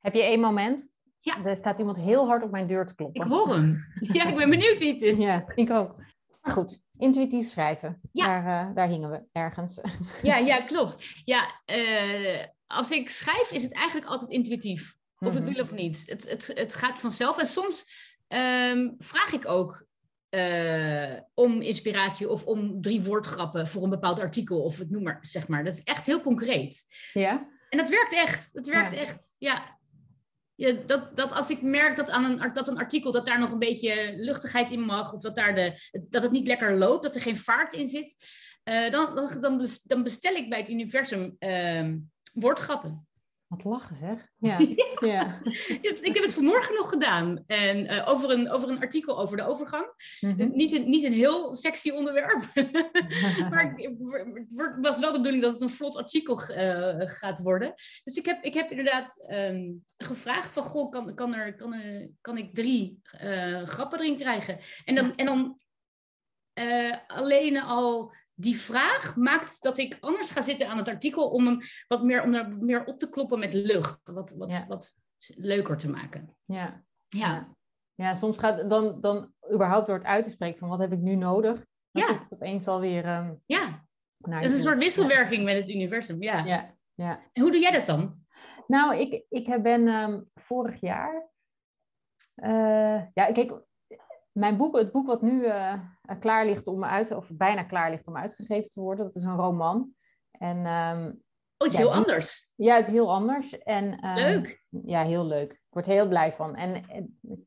[0.00, 0.88] Heb je één moment?
[1.20, 1.44] Ja.
[1.44, 3.24] Er staat iemand heel hard op mijn deur te kloppen.
[3.24, 3.84] Ik hoor hem.
[4.12, 5.18] Ja, ik ben benieuwd wie het is.
[5.18, 5.96] Ja, ik ook.
[6.40, 8.00] Maar goed, intuïtief schrijven.
[8.12, 8.26] Ja.
[8.26, 9.80] Daar, uh, daar hingen we ergens.
[10.22, 11.22] Ja, ja klopt.
[11.24, 14.96] Ja, uh, als ik schrijf is het eigenlijk altijd intuïtief.
[15.18, 15.52] Of ik mhm.
[15.52, 16.02] wil of niet.
[16.06, 17.38] Het, het, het gaat vanzelf.
[17.38, 17.84] En soms
[18.28, 19.86] um, vraag ik ook
[20.30, 25.18] uh, om inspiratie of om drie woordgrappen voor een bepaald artikel of het noem maar,
[25.20, 25.64] zeg maar.
[25.64, 26.84] Dat is echt heel concreet.
[27.12, 27.48] Ja.
[27.68, 28.54] En dat werkt echt.
[28.54, 29.34] Dat werkt echt.
[29.38, 29.76] Ja.
[30.54, 33.50] Ja, dat, dat als ik merk dat, aan een, dat een artikel dat daar nog
[33.50, 35.72] een beetje luchtigheid in mag, of dat, daar de,
[36.08, 38.16] dat het niet lekker loopt, dat er geen vaart in zit,
[38.64, 41.94] uh, dan, dan, dan bestel ik bij het universum uh,
[42.32, 43.08] woordgrappen.
[43.48, 44.28] Wat lachen zeg.
[44.38, 44.58] Ja.
[45.12, 45.40] ja.
[45.80, 47.44] ik heb het vanmorgen nog gedaan.
[47.46, 49.86] En uh, over, een, over een artikel over de overgang.
[50.20, 52.44] Mm niet, een, niet een heel sexy onderwerp.
[53.50, 57.74] maar het was wel de bedoeling dat het een vlot artikel uh, gaat worden.
[58.04, 60.62] Dus ik heb, ik heb inderdaad um, gevraagd van...
[60.62, 64.58] Goh, kan, kan, er, kan, er, kan ik drie uh, grappen erin krijgen?
[64.84, 65.60] En dan, en dan
[67.06, 71.58] alleen al die vraag maakt dat ik anders ga zitten aan het artikel om hem
[71.88, 74.10] wat meer, om er meer op te kloppen met lucht.
[74.12, 74.98] Wat, wat, wat
[75.36, 76.36] leuker te maken.
[76.44, 76.84] Ja.
[77.06, 77.56] Ja.
[77.94, 80.98] Ja, soms gaat dan, dan überhaupt door het uit te spreken van wat heb ik
[80.98, 81.64] nu nodig.
[81.90, 82.18] Dan ja.
[82.18, 83.16] het opeens alweer...
[83.16, 83.86] Um, ja.
[84.18, 86.22] Het is een soort wisselwerking met het universum.
[86.22, 86.44] Ja.
[86.44, 86.74] ja.
[86.94, 87.22] Ja.
[87.32, 88.26] En hoe doe jij dat dan?
[88.66, 91.28] Nou, ik, ik ben um, vorig jaar...
[92.36, 93.62] Uh, ja, kijk,
[94.38, 95.74] mijn boek, het boek wat nu uh,
[96.18, 99.36] klaar ligt om uit, of bijna klaar ligt om uitgegeven te worden, dat is een
[99.36, 99.90] roman.
[100.30, 101.14] En, um, oh,
[101.56, 102.52] het is heel anders.
[102.54, 103.58] Ja, het is heel anders.
[103.58, 104.64] En, um, leuk.
[104.68, 105.52] Ja, heel leuk.
[105.52, 106.54] Ik word er heel blij van.
[106.54, 106.84] En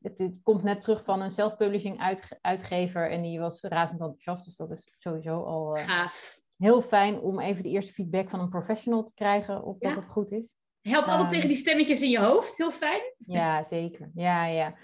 [0.02, 4.44] het, het komt net terug van een self-publishing uit, uitgever en die was razend enthousiast.
[4.44, 6.40] Dus dat is sowieso al uh, Gaaf.
[6.56, 10.08] heel fijn om even de eerste feedback van een professional te krijgen op dat het
[10.08, 10.54] goed is.
[10.80, 13.02] Helpt altijd tegen die stemmetjes in je hoofd, heel fijn.
[13.18, 14.10] Ja, zeker.
[14.14, 14.74] Ja, ja.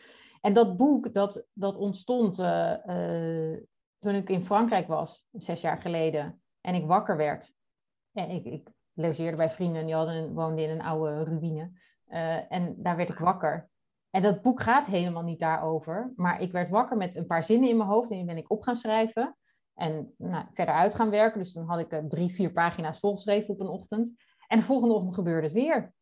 [0.41, 3.59] En dat boek, dat, dat ontstond uh, uh,
[3.99, 6.43] toen ik in Frankrijk was, zes jaar geleden.
[6.61, 7.53] En ik wakker werd.
[8.13, 11.71] En ik, ik logeerde bij vrienden, die hadden, woonden in een oude ruïne.
[12.09, 13.71] Uh, en daar werd ik wakker.
[14.11, 16.13] En dat boek gaat helemaal niet daarover.
[16.17, 18.11] Maar ik werd wakker met een paar zinnen in mijn hoofd.
[18.11, 19.37] En die ben ik op gaan schrijven.
[19.75, 21.39] En nou, verder uit gaan werken.
[21.39, 24.15] Dus dan had ik drie, vier pagina's volgeschreven op een ochtend.
[24.47, 25.93] En de volgende ochtend gebeurde het weer.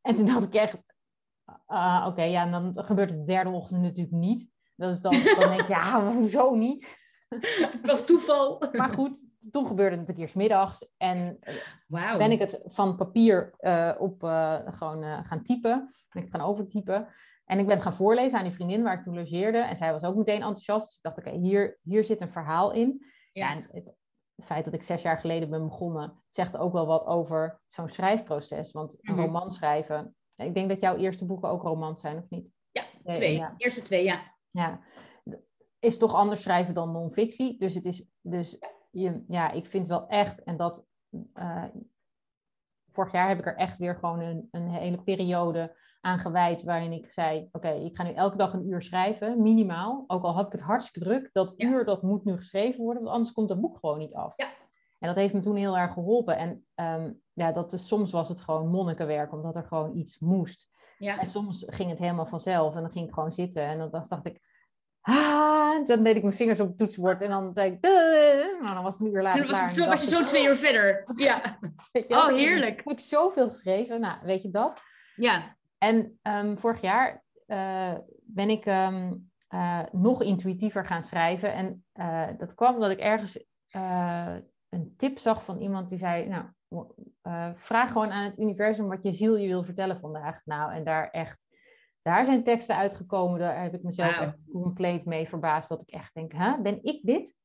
[0.00, 0.78] En toen had ik echt,
[1.70, 4.48] uh, Oké, ja, en dan gebeurt het de derde ochtend natuurlijk niet.
[4.76, 6.98] Dat is dan, dan denk je, ja, hoezo niet?
[7.28, 8.62] Het was toeval.
[8.72, 10.88] Maar goed, toen gebeurde het natuurlijk eerst middags.
[10.96, 11.54] En eh,
[11.86, 12.18] wow.
[12.18, 15.78] ben ik het van papier uh, op uh, gewoon gaan typen.
[16.10, 17.08] Ben ik het gaan overtypen.
[17.44, 19.58] En ik ben het gaan voorlezen aan die vriendin waar ik toen logeerde.
[19.58, 20.86] En zij was ook meteen enthousiast.
[20.86, 23.06] Dus ik dacht, oké, hier, hier zit een verhaal in.
[23.32, 23.50] Ja.
[23.50, 23.84] En het,
[24.36, 27.88] het, feit dat ik zes jaar geleden ben begonnen, zegt ook wel wat over zo'n
[27.88, 28.72] schrijfproces.
[28.72, 29.24] Want een mhm.
[29.24, 32.52] roman schrijven, ik denk dat jouw eerste boeken ook romans zijn, of niet?
[32.70, 33.36] Ja, twee.
[33.36, 33.54] Ja.
[33.56, 34.20] Eerste twee, ja.
[34.50, 34.80] Ja,
[35.78, 37.58] is toch anders schrijven dan non-fictie.
[37.58, 38.58] Dus het is, dus
[38.90, 40.86] je, ja, ik vind wel echt, en dat,
[41.34, 41.64] uh,
[42.92, 46.92] vorig jaar heb ik er echt weer gewoon een, een hele periode aan gewijd waarin
[46.92, 50.04] ik zei, oké, ik ga nu elke dag een uur schrijven, minimaal.
[50.06, 53.14] Ook al heb ik het hartstikke druk, dat uur, dat moet nu geschreven worden, want
[53.14, 54.32] anders komt dat boek gewoon niet af.
[54.36, 54.48] Ja.
[54.98, 56.36] En dat heeft me toen heel erg geholpen.
[56.36, 60.68] En um, ja, dat is, soms was het gewoon monnikenwerk, omdat er gewoon iets moest.
[60.98, 61.18] Ja.
[61.18, 63.62] En soms ging het helemaal vanzelf en dan ging ik gewoon zitten.
[63.62, 64.40] En dan dacht ik,
[65.00, 67.90] ah, dan deed ik mijn vingers op het toetsenbord en dan denk ik,
[68.60, 69.70] nou, dan was het nu weer later.
[69.70, 71.04] Zo, was je zo twee uur verder.
[71.16, 71.58] Ja.
[72.08, 72.76] oh, heerlijk.
[72.76, 74.00] Heb ik zoveel geschreven.
[74.00, 74.82] Nou, weet je dat?
[75.14, 75.56] Ja.
[75.78, 81.52] En um, vorig jaar uh, ben ik um, uh, nog intuïtiever gaan schrijven.
[81.52, 83.44] En uh, dat kwam omdat ik ergens
[84.68, 89.02] een tip zag van iemand die zei, nou, uh, vraag gewoon aan het universum wat
[89.02, 90.40] je ziel je wil vertellen vandaag.
[90.44, 91.46] Nou, en daar echt,
[92.02, 96.14] daar zijn teksten uitgekomen, daar heb ik mezelf echt compleet mee verbaasd, dat ik echt
[96.14, 97.36] denk, hè, ben ik dit?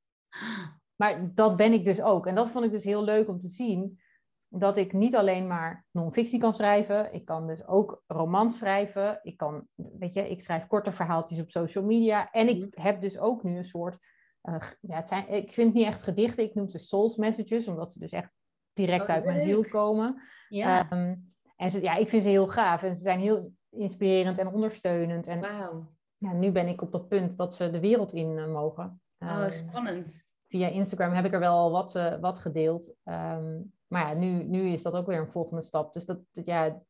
[0.96, 2.28] Maar dat ben ik dus ook.
[2.28, 4.00] En dat vond ik dus heel leuk om te zien.
[4.48, 9.20] dat ik niet alleen maar non-fictie kan schrijven, ik kan dus ook romans schrijven.
[9.22, 12.32] Ik kan, weet je, ik schrijf korte verhaaltjes op social media.
[12.32, 12.82] En ik mhm.
[12.82, 13.98] heb dus ook nu een soort,
[14.44, 17.68] uh, ja, het zijn, ik vind het niet echt gedichten, ik noem ze souls messages,
[17.68, 18.35] omdat ze dus echt
[18.76, 20.22] direct oh, uit mijn ziel komen.
[20.50, 20.90] Ja.
[20.90, 21.16] Ehm,
[21.56, 25.28] en ze, ja, ik vind ze heel gaaf en ze zijn heel inspirerend en ondersteunend.
[25.28, 25.88] En wow.
[26.18, 29.02] ja, nu ben ik op dat punt dat ze de wereld in uh, mogen.
[29.20, 30.24] Oh, ehm, spannend.
[30.48, 32.96] Via Instagram heb ik er wel wat, uh, wat gedeeld.
[33.04, 35.94] Um, maar ja, nu, nu is dat ook weer een volgende stap.
[35.94, 36.82] Dus dat, ja,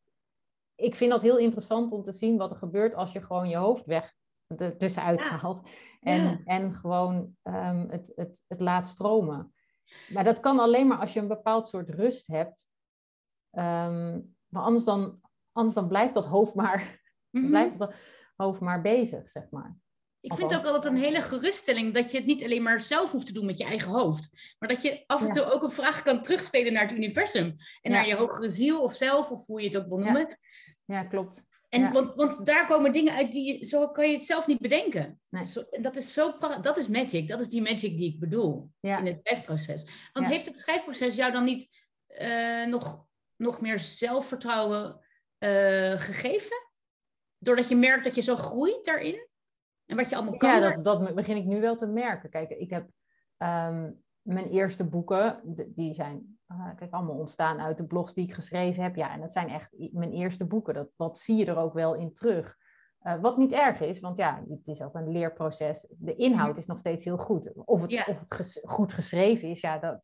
[0.75, 3.55] ik vind dat heel interessant om te zien wat er gebeurt als je gewoon je
[3.55, 4.13] hoofd weg
[4.77, 5.27] tussenuit ja.
[5.27, 5.61] haalt.
[6.01, 9.53] En, en gewoon um, het, het, het laat stromen.
[10.09, 12.69] Maar dat kan alleen maar als je een bepaald soort rust hebt.
[13.51, 15.21] Um, maar anders dan,
[15.51, 17.93] anders dan blijft dat hoofd maar, mm blijft dat
[18.35, 19.77] hoofd maar bezig, zeg maar.
[20.19, 23.11] Ik vind het ook altijd een hele geruststelling dat je het niet alleen maar zelf
[23.11, 24.55] hoeft te doen met je eigen hoofd.
[24.59, 27.55] Maar dat je af en toe ook een vraag kan terugspelen naar het universum.
[27.81, 30.35] En naar je hogere ziel of zelf, of hoe je het ook wil noemen.
[30.85, 31.43] Ja, klopt.
[31.75, 35.19] En, want, want daar komen dingen uit die zo kan je het zelf niet bedenken.
[35.29, 35.45] Nee.
[35.45, 37.27] Zo, en dat is, veel, dat is magic.
[37.27, 40.09] Dat is die magic die ik bedoel in het schrijfproces.
[40.13, 43.05] Want heeft het schrijfproces jou dan niet uh, nog,
[43.35, 44.99] nog meer zelfvertrouwen
[45.39, 46.57] uh, gegeven?
[47.37, 49.27] Doordat je merkt dat je zo groeit daarin?
[49.85, 50.49] En wat je allemaal kan.
[50.49, 52.29] Ja, dat, dat begin ik nu wel te merken.
[52.29, 52.89] Kijk, ik heb
[53.37, 58.33] um, mijn eerste boeken, die zijn uh, kijk, allemaal ontstaan uit de blogs die ik
[58.33, 58.95] geschreven heb.
[58.95, 60.73] Ja, en dat zijn echt mijn eerste boeken.
[60.73, 62.57] Dat, dat zie je er ook wel in terug.
[63.01, 65.85] Uh, wat niet erg is, want ja, het is ook een leerproces.
[65.89, 67.51] De inhoud is nog steeds heel goed.
[67.65, 70.01] Of het, of het goed geschreven is, ja, dat,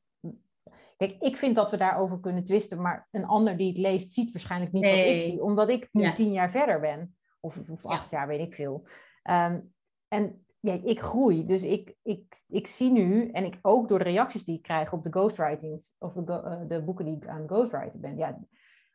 [0.97, 4.31] Kijk, ik vind dat we daarover kunnen twisten, maar een ander die het leest ziet
[4.31, 7.15] waarschijnlijk niet wat ik zie, omdat ik nu tien jaar verder ben.
[7.39, 8.87] Of, of acht jaar, weet ik veel.
[9.23, 9.59] Ehm,
[10.07, 14.03] en ja, ik groei, dus ik, ik, ik zie nu, en ik ook door de
[14.03, 17.47] reacties die ik krijg op de ghostwritings, of de, uh, de boeken die ik aan
[17.47, 18.39] ghostwriten ben, ja,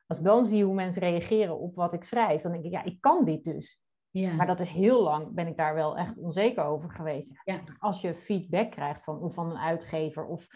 [0.07, 2.85] als ik dan zie hoe mensen reageren op wat ik schrijf, dan denk ik, ja,
[2.85, 3.81] ik kan dit dus.
[4.11, 4.35] Ja.
[4.35, 7.41] Maar dat is heel lang, ben ik daar wel echt onzeker over geweest.
[7.45, 7.61] Ja.
[7.79, 10.47] Als je feedback krijgt van, of van een uitgever of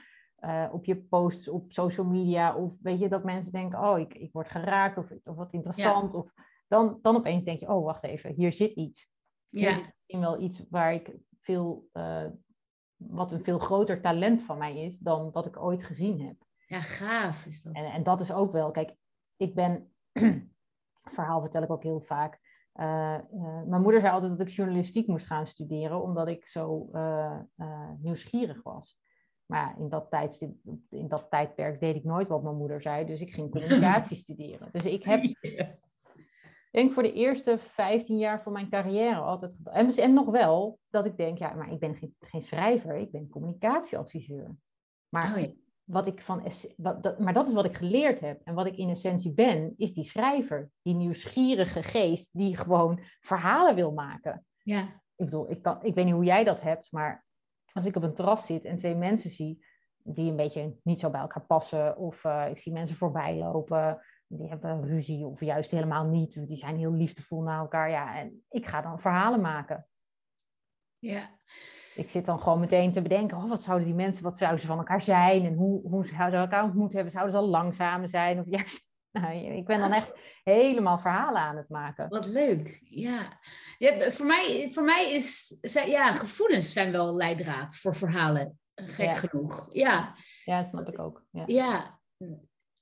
[0.41, 4.15] uh, op je posts op social media, of weet je dat mensen denken, oh, ik,
[4.15, 6.33] ik word geraakt of, of wat interessant, of
[6.69, 9.09] dan, dan opeens denk je, oh, wacht even, hier zit iets.
[9.51, 9.77] Ja.
[9.77, 12.27] Misschien wel iets waar ik veel, uh,
[12.97, 16.37] wat een veel groter talent van mij is dan dat ik ooit gezien heb.
[16.67, 17.75] Ja, gaaf is dat.
[17.75, 18.95] En, en dat is ook wel, kijk,
[19.37, 20.45] ik ben, het
[21.15, 22.49] verhaal vertel ik ook heel vaak.
[22.75, 26.91] Uh, uh, mijn moeder zei altijd dat ik journalistiek moest gaan studeren, omdat ik zo
[28.01, 28.99] nieuwsgierig was.
[29.51, 30.55] Maar in dat, tijdstip,
[30.91, 34.69] in dat tijdperk deed ik nooit wat mijn moeder zei, dus ik ging communicatie studeren.
[34.73, 35.23] Dus ik heb
[36.71, 39.59] denk voor de eerste 15 jaar van mijn carrière altijd.
[39.65, 43.11] En, en nog wel dat ik denk, ja, maar ik ben geen, geen schrijver, ik
[43.11, 44.57] ben communicatieadviseur.
[45.09, 45.45] Maar, oh
[45.91, 48.41] wat ik van, wat, dat, maar dat is wat ik geleerd heb.
[48.45, 50.71] En wat ik in essentie ben, is die schrijver.
[50.83, 54.45] Die nieuwsgierige geest die gewoon verhalen wil maken.
[54.63, 54.83] Ja.
[55.17, 57.25] Ik bedoel, ik, kan, ik weet niet hoe jij dat hebt, maar
[57.73, 59.65] als ik op een terras zit en twee mensen zie
[60.03, 64.01] die een beetje niet zo bij elkaar passen, of uh, ik zie mensen voorbij lopen,
[64.33, 66.47] die hebben ruzie of juist helemaal niet.
[66.49, 67.91] Die zijn heel liefdevol naar elkaar.
[67.91, 69.87] Ja, en ik ga dan verhalen maken.
[70.99, 71.39] Ja.
[71.95, 74.67] Ik zit dan gewoon meteen te bedenken, oh, wat zouden die mensen, wat zouden ze
[74.67, 75.45] van elkaar zijn?
[75.45, 77.13] En hoe, hoe zouden ze elkaar ontmoet hebben?
[77.13, 78.39] Zouden ze al langzamer zijn?
[78.39, 80.13] Of juist, nou, ik ben dan echt
[80.43, 82.09] helemaal verhalen aan het maken.
[82.09, 83.39] Wat leuk, ja.
[83.79, 85.57] ja voor, mij, voor mij is,
[85.87, 89.67] ja, gevoelens zijn wel leidraad voor verhalen, gek genoeg.
[89.71, 90.15] Ja.
[90.45, 91.25] ja, snap ik ook.
[91.31, 91.43] Ja.
[91.47, 92.01] ja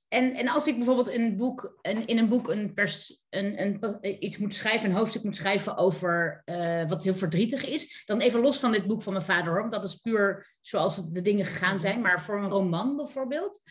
[0.09, 3.61] en, en als ik bijvoorbeeld in een boek, een, in een, boek een, pers, een,
[3.61, 8.19] een, iets moet schrijven, een hoofdstuk moet schrijven over uh, wat heel verdrietig is, dan
[8.19, 11.45] even los van dit boek van mijn vader, hoor, dat is puur zoals de dingen
[11.45, 13.61] gegaan zijn, maar voor een roman bijvoorbeeld,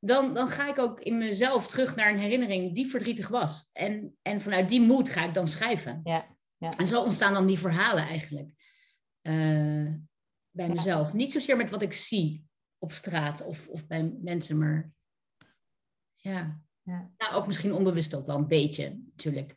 [0.00, 3.70] dan, dan ga ik ook in mezelf terug naar een herinnering die verdrietig was.
[3.72, 6.00] En, en vanuit die moed ga ik dan schrijven.
[6.04, 6.72] Ja, ja.
[6.76, 8.48] En zo ontstaan dan die verhalen eigenlijk
[9.22, 9.92] uh,
[10.50, 11.12] bij mezelf.
[11.12, 12.44] Niet zozeer met wat ik zie
[12.78, 14.93] op straat of, of bij mensen, maar
[16.32, 16.60] ja.
[16.82, 17.10] ja.
[17.16, 19.56] Nou, ook misschien onbewust ook wel een beetje, natuurlijk.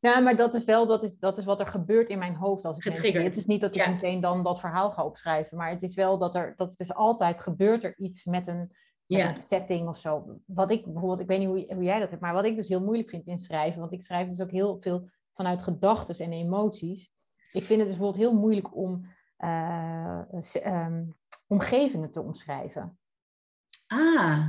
[0.00, 2.64] Ja, maar dat is wel dat is, dat is wat er gebeurt in mijn hoofd
[2.64, 5.70] als ik mensen Het is niet dat ik meteen dan dat verhaal ga opschrijven, maar
[5.70, 9.34] het is wel dat er, dat het is altijd gebeurt er iets met een, een
[9.34, 10.40] setting of zo.
[10.46, 12.68] Wat ik bijvoorbeeld, ik weet niet hoe, hoe jij dat hebt, maar wat ik dus
[12.68, 16.32] heel moeilijk vind in schrijven, want ik schrijf dus ook heel veel vanuit gedachten en
[16.32, 17.10] emoties.
[17.52, 19.06] Ik vind het dus bijvoorbeeld heel moeilijk om
[19.38, 20.22] uh,
[20.64, 22.98] um, omgevingen te omschrijven.
[23.86, 24.48] Ah,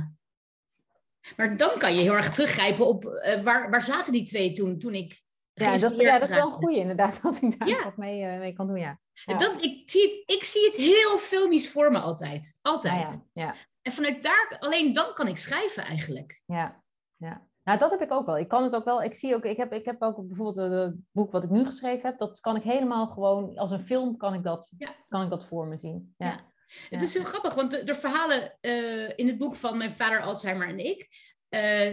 [1.36, 4.78] maar dan kan je heel erg teruggrijpen op uh, waar, waar zaten die twee toen,
[4.78, 5.20] toen ik.
[5.52, 7.92] Ja dat, ja, dat is wel een goede inderdaad, dat ik daar ja.
[7.96, 9.00] mee, uh, mee kan doen, ja.
[9.24, 12.58] Dan, ik, zie het, ik zie het heel filmisch voor me altijd.
[12.62, 13.20] Altijd.
[13.32, 13.54] Ja, ja.
[13.82, 16.42] En vanuit daar, alleen dan kan ik schrijven eigenlijk.
[16.46, 16.82] Ja,
[17.16, 17.46] ja.
[17.68, 18.38] Nou, dat heb ik ook wel.
[18.38, 19.02] Ik kan het ook wel.
[19.02, 22.08] Ik zie ook, ik heb, ik heb ook bijvoorbeeld het boek wat ik nu geschreven
[22.08, 22.18] heb.
[22.18, 24.72] Dat kan ik helemaal gewoon, als een film kan ik dat,
[25.08, 26.14] kan ik dat voor me zien.
[26.16, 26.40] Ja.
[26.88, 30.22] Het is heel grappig, want de, de verhalen uh, in het boek van mijn vader
[30.22, 31.08] Alzheimer en ik.
[31.50, 31.92] Uh,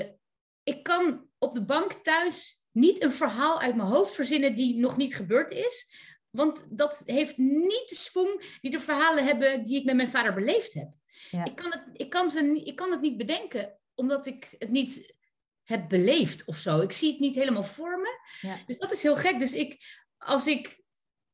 [0.63, 4.97] ik kan op de bank thuis niet een verhaal uit mijn hoofd verzinnen die nog
[4.97, 5.93] niet gebeurd is.
[6.29, 10.33] Want dat heeft niet de swing die de verhalen hebben die ik met mijn vader
[10.33, 10.89] beleefd heb.
[11.29, 11.45] Ja.
[11.45, 15.15] Ik, kan het, ik, kan ze, ik kan het niet bedenken, omdat ik het niet
[15.63, 16.79] heb beleefd of zo.
[16.79, 18.19] Ik zie het niet helemaal voor me.
[18.47, 18.57] Ja.
[18.65, 19.39] Dus dat is heel gek.
[19.39, 20.83] Dus ik, als ik,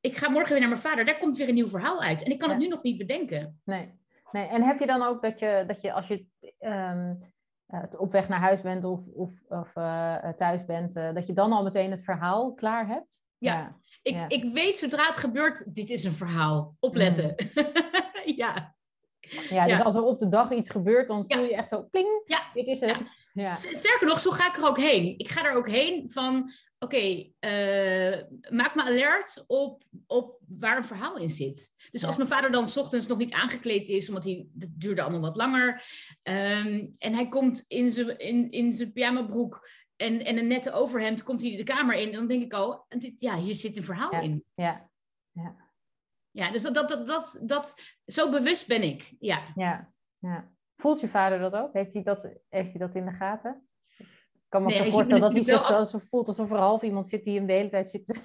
[0.02, 2.24] ik ga morgen weer naar mijn vader, daar komt weer een nieuw verhaal uit.
[2.24, 3.62] En ik kan het nu nog niet bedenken.
[3.66, 4.00] Nee.
[4.32, 4.48] nee.
[4.48, 6.26] En heb je dan ook dat je, dat je als je
[6.60, 7.34] um,
[7.98, 11.52] op weg naar huis bent of, of, of uh, thuis bent, uh, dat je dan
[11.52, 13.24] al meteen het verhaal klaar hebt?
[13.38, 16.76] Ja, Ik, ik weet zodra het gebeurt, dit is een verhaal.
[16.80, 17.36] Opletten.
[17.54, 17.66] Mm.
[18.44, 18.76] ja.
[19.50, 22.22] Ja, dus als er op de dag iets gebeurt, dan voel je echt zo, pling,
[22.26, 22.42] ja.
[22.54, 22.98] dit is het.
[23.34, 23.54] Ja.
[23.54, 25.20] Sterker nog, zo ga ik er ook heen.
[25.20, 30.86] Ik ga er ook heen van, oké, eh, maak me alert op, op waar een
[30.86, 31.76] verhaal in zit.
[31.92, 35.02] Dus als mijn vader dan s ochtends nog niet aangekleed is, omdat hij, dat duurde
[35.02, 35.84] allemaal wat langer,
[36.24, 41.24] um, en hij komt in zijn in, in zijn pyjamabroek en, en een nette overhemd,
[41.24, 44.12] komt hij de kamer in, dan denk ik al, dit, ja, hier zit een verhaal
[44.12, 44.44] in.
[44.54, 44.90] Ja,
[45.32, 45.70] ja.
[46.32, 49.52] Ja, dus dat, dat, dat, dat, dat, zo bewust ben ik, ja.
[49.56, 50.52] Ja, ja.
[50.82, 51.74] Voelt je vader dat ook?
[51.74, 53.68] Heeft hij dat, heeft hij dat in de gaten?
[53.98, 54.08] Ik
[54.50, 57.24] kan me nee, voorstellen dat hij zich zo, zo voelt alsof er half iemand zit
[57.24, 58.14] die hem de hele tijd zit.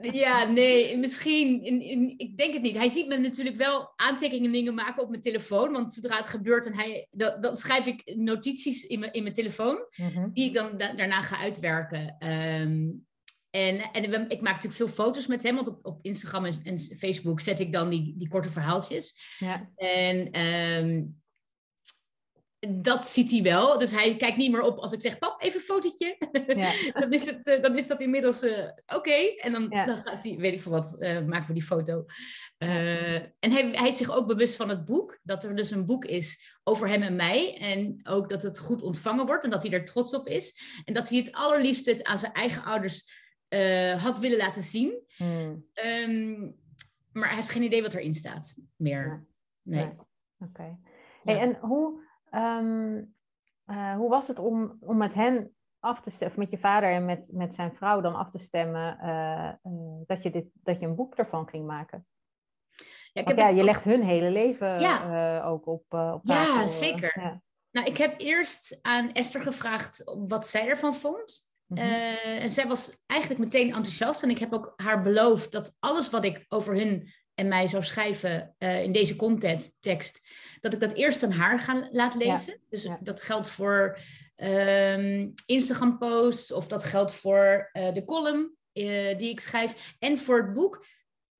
[0.00, 1.64] Ja, nee, misschien.
[1.64, 2.76] In, in, ik denk het niet.
[2.76, 5.72] Hij ziet me natuurlijk wel aantekeningen dingen maken op mijn telefoon.
[5.72, 9.34] Want zodra het gebeurt, en hij, dat, dan schrijf ik notities in mijn, in mijn
[9.34, 9.78] telefoon.
[9.96, 10.28] Mhm.
[10.32, 12.16] Die ik dan daarna ga uitwerken.
[12.18, 12.90] Ehm,
[13.50, 16.78] en, en ik maak natuurlijk veel foto's met hem, want op, op Instagram en, en,
[16.78, 19.36] Facebook zet ik dan die, die korte verhaaltjes.
[19.38, 19.70] Ja.
[19.76, 21.20] En um,
[22.68, 23.78] dat ziet hij wel.
[23.78, 26.16] Dus hij kijkt niet meer op als ik zeg, pap, even een fotootje.
[26.46, 26.72] Ja.
[27.00, 29.34] dan, is het, eh, dan is dat inmiddels uh, oké.
[29.36, 32.04] En dan, dan, gaat hij, weet ik veel wat, uh, maken we die foto.
[32.58, 35.18] en hij, hij is zich ook bewust van het boek.
[35.22, 37.56] Dat er dus een boek is over hem en mij.
[37.58, 40.60] En ook dat het goed ontvangen wordt en dat hij er trots op is.
[40.84, 43.26] En dat hij het allerliefst het aan zijn eigen ouders
[43.96, 45.02] had willen laten zien.
[45.16, 45.64] Hmm.
[45.84, 46.56] Um,
[47.12, 49.26] maar hij heeft geen idee wat erin staat meer.
[49.62, 49.84] Nee.
[49.84, 50.04] Oké.
[50.38, 50.78] Okay.
[51.24, 53.02] Hey, en hoe Ehm,
[53.64, 56.90] eh, hoe was het om, om met hen af te stemmen, of met je vader
[56.90, 60.80] en met, met zijn vrouw dan af te stemmen, uh, uh, dat, je dit, dat
[60.80, 62.06] je een boek ervan ging maken?
[63.12, 66.60] Ja, Want ja, je legt hun hele leven ook op, op tafel.
[66.60, 67.20] Ja, zeker.
[67.20, 67.40] Ja.
[67.70, 71.46] Nou, ik heb eerst aan Esther gevraagd wat zij ervan vond.
[71.66, 71.82] Mhm.
[72.24, 74.22] en zij was eigenlijk meteen enthousiast.
[74.22, 77.82] En ik heb ook haar beloofd dat alles wat ik over hun en mij zou
[77.82, 80.28] schrijven in deze content tekst,
[80.60, 82.60] dat ik dat eerst aan haar ga laten lezen.
[82.68, 83.98] Dus dat geldt voor
[84.36, 90.18] um, Instagram posts of dat geldt voor uh, de column uh, die ik schrijf en
[90.18, 90.84] voor het boek.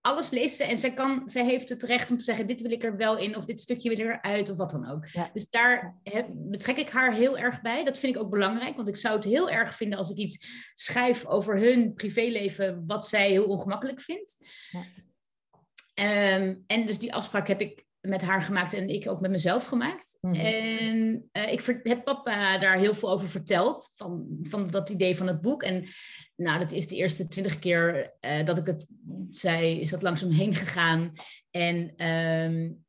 [0.00, 2.70] Alles leest ze en zij, kan, zij heeft het recht om te zeggen: dit wil
[2.70, 5.06] ik er wel in, of dit stukje wil ik eruit, of wat dan ook.
[5.32, 7.84] Dus daar betrek ik haar heel erg bij.
[7.84, 10.46] Dat vind ik ook belangrijk, want ik zou het heel erg vinden als ik iets
[10.74, 14.36] schrijf over hun privéleven, wat zij heel ongemakkelijk vindt.
[14.70, 16.36] Ja.
[16.36, 19.66] Um, en dus die afspraak heb ik met haar gemaakt en ik ook met mezelf
[19.66, 20.18] gemaakt.
[20.20, 20.34] Mhm.
[20.34, 25.26] En uh, ik heb papa daar heel veel over verteld, van, van dat idee van
[25.26, 25.62] het boek.
[25.62, 25.84] En
[26.36, 28.86] nou, dat is de eerste twintig keer uh, dat ik het
[29.30, 31.12] zei, is dat langzaam heen gegaan.
[31.50, 32.84] En um,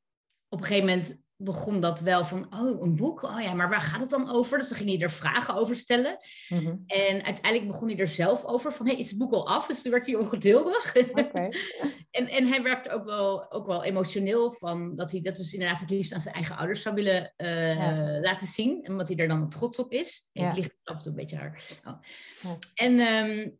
[0.49, 3.24] op een gegeven moment begon dat wel van, oh, een boek?
[3.24, 4.58] Oh ja, maar waar gaat het dan over?
[4.58, 6.18] Dus dan ging hij er vragen over stellen.
[6.50, 6.76] Mhm.
[6.86, 9.68] En uiteindelijk begon hij er zelf over van, hé, hey, is het boek al af?
[9.68, 10.96] Dus toen werd hij ongeduldig.
[10.96, 11.54] Okay.
[12.12, 15.80] en, en hij werkte ook wel, ook wel emotioneel van, dat hij dat dus inderdaad
[15.80, 18.84] het liefst aan zijn eigen ouders zou willen uh, laten zien.
[18.84, 20.30] En omdat hij er dan trots op is.
[20.34, 20.54] En ja.
[20.54, 21.62] ligt af en toe een beetje haar.
[21.86, 21.94] Oh.
[22.42, 22.58] Ja.
[22.74, 23.00] En...
[23.00, 23.60] Um,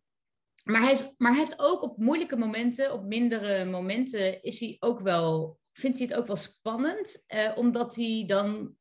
[0.64, 4.76] maar hij, is, maar hij heeft ook op moeilijke momenten, op mindere momenten, is hij
[4.80, 8.76] ook wel vindt hij het ook wel spannend, uh, omdat hij dan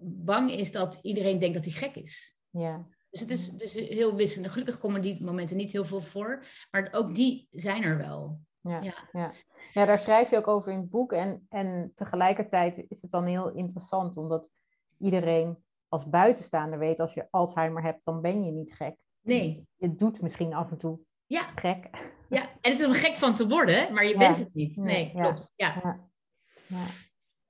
[0.00, 2.38] bang is dat iedereen denkt dat hij gek is.
[2.50, 2.86] Ja.
[3.10, 4.52] Dus het is, dus heel wisselend.
[4.52, 8.40] Gelukkig komen die momenten niet heel veel voor, maar ook die zijn er wel.
[8.60, 9.08] Ja, ja.
[9.12, 9.32] ja.
[9.72, 11.12] ja daar schrijf je ook over in het boek.
[11.12, 14.52] En, en tegelijkertijd is het dan heel interessant, omdat
[14.98, 18.96] iedereen als buitenstaander weet, als je Alzheimer hebt, dan ben je niet gek.
[19.20, 19.66] Nee.
[19.76, 21.50] Je doet misschien af en toe ja.
[21.54, 21.90] gek.
[22.28, 24.76] Ja, en het is om gek van te worden, maar je bent het niet.
[24.76, 25.52] Nee, klopt.
[25.56, 26.00] Ja.
[26.68, 26.86] Ja.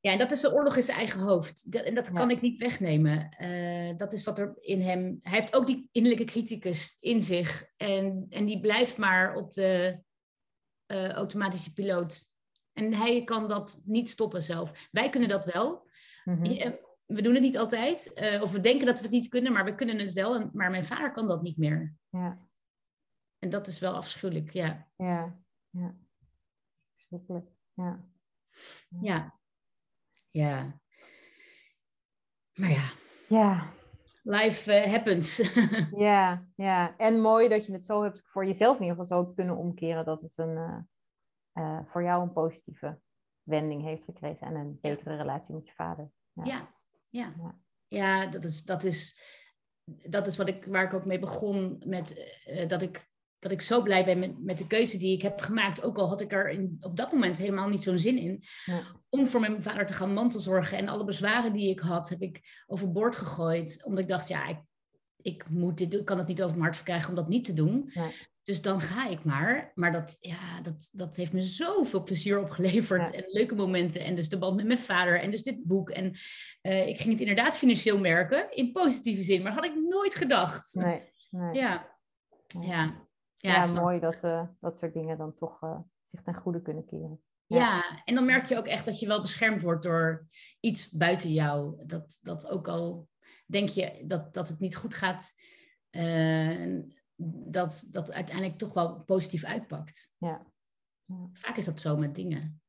[0.00, 1.76] ja, en dat is de oorlog in zijn eigen hoofd.
[1.84, 3.36] en dat kan ik niet wegnemen.
[3.40, 5.18] Uh, dat is wat er in hem...
[5.22, 7.70] Hij heeft ook die innerlijke criticus in zich.
[7.76, 10.00] En, en die blijft maar op de
[10.86, 12.30] uh, automatische piloot.
[12.72, 14.88] En hij kan dat niet stoppen zelf.
[14.90, 15.88] Wij kunnen dat wel.
[16.24, 16.72] Mhm.
[17.06, 18.10] we doen het niet altijd.
[18.14, 20.50] Uh, of we denken dat we het niet kunnen, maar we kunnen het wel.
[20.52, 21.94] Maar mijn vader kan dat niet meer.
[22.08, 22.46] Ja.
[23.38, 24.88] En dat is wel afschuwelijk, ja.
[24.96, 25.38] Ja,
[25.70, 25.94] ja.
[26.94, 28.08] Verschrikkelijk, ja.
[29.00, 29.38] Ja.
[30.30, 30.80] Ja.
[32.54, 32.92] Maar ja.
[33.28, 33.68] Ja.
[34.22, 35.36] Life uh, happens.
[36.08, 36.96] ja, ja.
[36.96, 39.56] En mooi dat je het zo hebt, voor jezelf in ieder geval zo hebt kunnen
[39.56, 40.78] omkeren, dat het een, uh,
[41.54, 43.00] uh, voor jou een positieve
[43.42, 46.10] wending heeft gekregen en een betere relatie met je vader.
[46.32, 46.68] Ja, ja.
[47.10, 47.34] ja.
[47.38, 47.58] ja.
[47.88, 49.20] ja dat, is, dat, is,
[49.84, 52.36] dat is wat ik, waar ik ook mee begon met
[52.68, 53.08] dat ik
[53.38, 55.82] dat ik zo blij ben met, met de keuze die ik heb gemaakt.
[55.82, 58.42] Ook al had ik er in, op dat moment helemaal niet zo'n zin in.
[58.64, 58.82] Ja.
[59.08, 60.78] Om voor mijn vader te gaan mantelzorgen.
[60.78, 63.82] En alle bezwaren die ik had, heb ik overboord gegooid.
[63.84, 64.58] Omdat ik dacht, ja, ik,
[65.22, 67.54] ik, moet dit, ik kan het niet over mijn hart verkrijgen om dat niet te
[67.54, 67.92] doen.
[68.42, 69.72] Dus dan ga ik maar.
[69.74, 73.10] Maar dat, ja, dat, dat heeft me zoveel plezier opgeleverd.
[73.10, 74.00] En leuke momenten.
[74.00, 75.20] En dus de band met mijn vader.
[75.20, 75.90] En dus dit boek.
[75.90, 76.14] En
[76.62, 78.50] uh, ik ging het inderdaad financieel merken.
[78.50, 79.42] In positieve zin.
[79.42, 80.74] Maar had ik nooit gedacht.
[80.74, 81.02] Nee.
[81.30, 81.54] nee.
[81.54, 81.96] Ja.
[82.60, 83.05] Ja.
[83.46, 87.20] Ja, mooi dat uh, dat soort dingen dan toch uh, zich ten goede kunnen keren.
[87.46, 87.58] Ja.
[87.58, 88.02] ja.
[88.04, 90.26] en dan merk je ook echt dat je wel beschermd wordt door
[90.60, 91.86] iets buiten jou.
[91.86, 93.08] Dat, dat ook al
[93.46, 95.32] denk je dat, dat het niet goed gaat,
[95.90, 96.82] uh,
[97.46, 100.14] dat dat uiteindelijk toch wel positief uitpakt.
[100.18, 100.46] Ja.
[101.04, 101.28] ja.
[101.32, 102.60] Vaak is dat zo met dingen.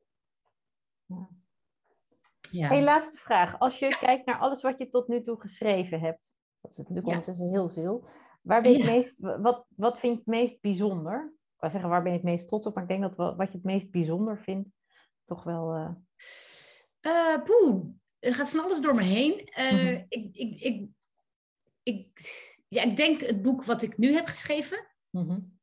[1.05, 1.30] Ja.
[2.51, 2.67] Ja.
[2.67, 3.59] Hey, laatste vraag.
[3.59, 7.07] Als je kijkt naar alles wat je tot nu toe geschreven hebt, dat is natuurlijk
[7.07, 8.07] ondertussen heel veel.
[8.48, 11.34] Waar ben je het meest, wat, wat vind je het meest bijzonder?
[11.34, 12.74] Ik wou zeggen, waar ben je het meest trots op?
[12.74, 14.70] Maar ik denk dat wat je het meest bijzonder vindt,
[15.26, 15.76] toch wel...
[15.76, 15.89] Uh...
[17.02, 17.86] Uh, poeh,
[18.20, 19.50] er gaat van alles door me heen.
[19.60, 20.88] Uh, ik, ik, ik,
[21.84, 22.08] ik,
[22.68, 24.88] ja, ik denk het boek wat ik nu heb geschreven.
[25.10, 25.56] Mm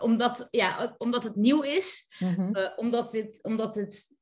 [0.00, 2.08] omdat, ja, omdat het nieuw is.
[2.18, 4.16] Mm omdat, dit, omdat het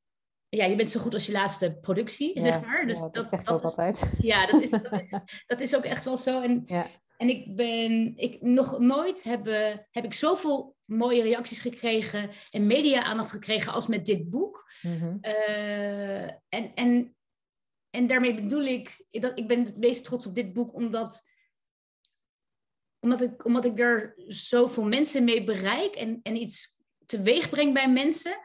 [0.49, 2.87] ja, je bent zo goed als je laatste productie, zeg maar.
[2.87, 4.13] Dus ja, dat, dat altijd.
[4.19, 6.41] Ja, dat is, dat, is, dat is ook echt wel zo.
[6.41, 6.87] En ja.
[7.17, 9.47] En ik ben, ik, nog nooit heb,
[9.91, 14.71] heb ik zoveel mooie reacties gekregen en media-aandacht gekregen als met dit boek.
[14.83, 15.17] Mhm.
[15.21, 17.17] Eh, en, en,
[17.91, 21.31] en daarmee bedoel ik, dat ik ben het meest trots op dit boek omdat,
[23.01, 27.91] omdat, ik, omdat ik er zoveel mensen mee bereik en, en iets teweeg breng bij
[27.91, 28.39] mensen.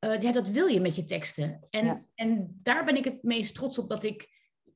[0.00, 1.66] Uh, ja, dat wil je met je teksten.
[1.70, 4.28] En, en daar ben ik het meest trots op dat ik,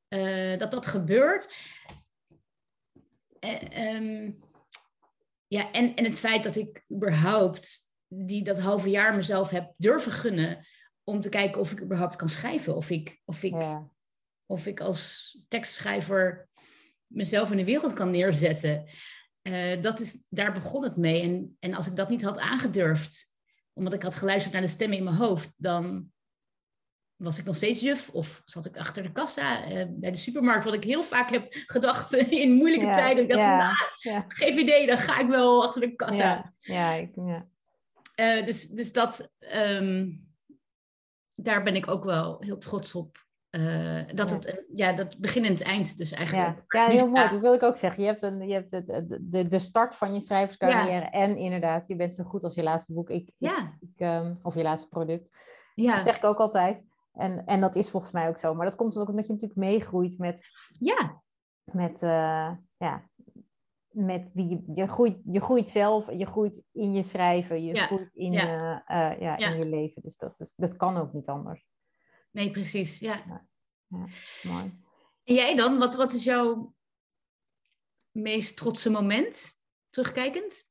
[0.08, 1.54] uh, dat, dat gebeurt.
[3.44, 4.30] Uh,
[5.46, 10.12] ja, en, en het feit dat ik überhaupt die, dat halve jaar mezelf heb durven
[10.12, 10.66] gunnen
[11.04, 12.76] om te kijken of ik überhaupt kan schrijven.
[12.76, 13.54] Of ik, of ik,
[14.46, 16.48] of ik als tekstschrijver
[17.06, 18.88] mezelf in de wereld kan neerzetten.
[19.42, 21.22] Uh, dat is, daar begon het mee.
[21.22, 23.36] En, en als ik dat niet had aangedurfd,
[23.72, 26.12] omdat ik had geluisterd naar de stemmen in mijn hoofd, dan
[27.22, 30.64] was ik nog steeds juf of zat ik achter de kassa uh, bij de supermarkt,
[30.64, 32.12] wat ik heel vaak heb gedacht
[32.42, 33.22] in moeilijke tijden.
[33.22, 34.24] Ik dacht, ja, nou, ja.
[34.28, 36.52] geen idee, dan ga ik wel achter de kassa.
[36.60, 37.16] Ja, ik.
[37.16, 40.26] Uh, dus, dus dat, um,
[41.34, 43.16] daar ben ik ook wel heel trots op.
[43.50, 46.62] Uh, dat het, ja, dat begin en het eind dus eigenlijk.
[46.66, 47.28] Ja, heel mooi.
[47.28, 48.02] Dat wil ik ook zeggen.
[48.02, 51.96] Je hebt, een, je hebt de, de, de start van je schrijverscarrière en inderdaad, je
[51.96, 53.10] bent zo goed als je laatste boek.
[53.10, 53.78] Ik, ja.
[53.80, 55.36] Ik, um, of je laatste product.
[55.74, 55.94] Ja.
[55.94, 56.82] Dat zeg ik ook altijd.
[57.12, 58.54] En, en dat is volgens mij ook zo.
[58.54, 60.44] Maar dat komt ook omdat je natuurlijk meegroeit met...
[60.78, 61.22] Ja.
[61.64, 63.08] Met, uh, ja,
[63.92, 68.32] met wie je, groeit, je groeit zelf, je groeit in je schrijven, je groeit in,
[68.32, 68.84] ja.
[68.88, 70.02] Uh, ja, in je leven.
[70.02, 71.66] Dus dat, is, dat kan ook niet anders.
[72.30, 72.98] Nee, precies.
[72.98, 73.22] Ja.
[73.26, 73.46] ja.
[74.42, 74.80] mooi.
[75.24, 75.78] En jij dan?
[75.78, 76.74] Wat, wat is jouw
[78.10, 79.50] meest trotse moment,
[79.88, 80.70] terugkijkend?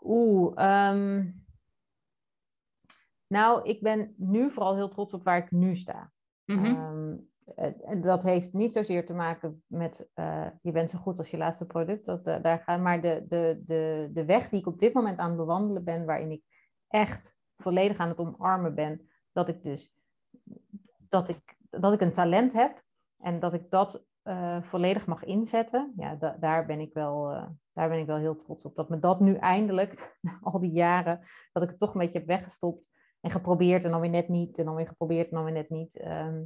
[0.00, 1.46] Oeh, um,
[3.28, 6.12] nou, ik ben nu vooral heel trots op waar ik nu sta.
[6.44, 7.28] Mm -hmm.
[8.02, 11.66] dat heeft niet zozeer te maken met uh, je bent zo goed als je laatste
[11.66, 12.04] product.
[12.04, 15.18] Dat, uh, daar gaan, maar de, de, de, de weg die ik op dit moment
[15.18, 16.42] aan het bewandelen ben, waarin ik
[16.88, 19.92] echt volledig aan het omarmen ben, dat ik dus
[21.08, 22.82] dat ik, dat ik een talent heb
[23.18, 25.92] en dat ik dat uh, volledig mag inzetten.
[25.96, 27.24] Ja, da daar, ben ik wel,
[27.72, 28.76] daar ben ik wel heel trots op.
[28.76, 31.20] Dat me dat nu eindelijk, al die jaren,
[31.52, 32.90] dat ik het toch een beetje heb weggestopt
[33.20, 34.58] en geprobeerd en dan weer net niet.
[34.58, 35.96] En dan weer geprobeerd en dan weer net niet.
[35.96, 36.42] Ehm,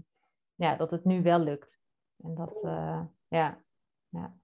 [0.54, 1.78] ja, dat het nu wel lukt.
[2.22, 3.62] En dat, uh, ja,
[4.08, 4.36] ja.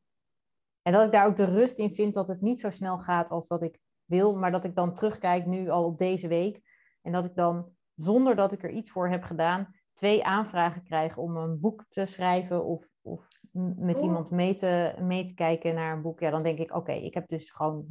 [0.83, 3.31] En dat ik daar ook de rust in vind dat het niet zo snel gaat
[3.31, 4.37] als dat ik wil.
[4.37, 6.63] Maar dat ik dan terugkijk nu al op deze week.
[7.03, 11.17] En dat ik dan, zonder dat ik er iets voor heb gedaan, twee aanvragen krijg
[11.17, 13.29] om een boek te schrijven of, of
[13.77, 14.03] met oh.
[14.03, 16.21] iemand mee te, mee te kijken naar een boek.
[16.21, 17.87] Ja, dan denk ik, oké, ik heb dus gewoon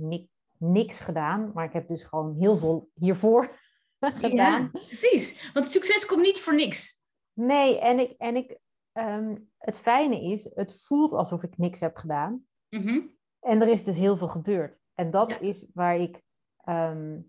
[0.58, 1.52] niks gedaan.
[1.54, 3.56] Maar ik heb dus gewoon heel veel hiervoor
[4.26, 4.62] gedaan.
[4.62, 5.52] Ja, precies.
[5.54, 7.06] Want succes komt niet voor niks.
[7.34, 8.60] Nee, en ik, en ik,
[8.92, 12.46] ehm, het fijne is, het voelt alsof ik niks heb gedaan.
[12.70, 13.02] Mhm.
[13.40, 14.80] En er is dus heel veel gebeurd.
[14.94, 16.22] En dat is waar ik
[16.58, 17.20] ehm,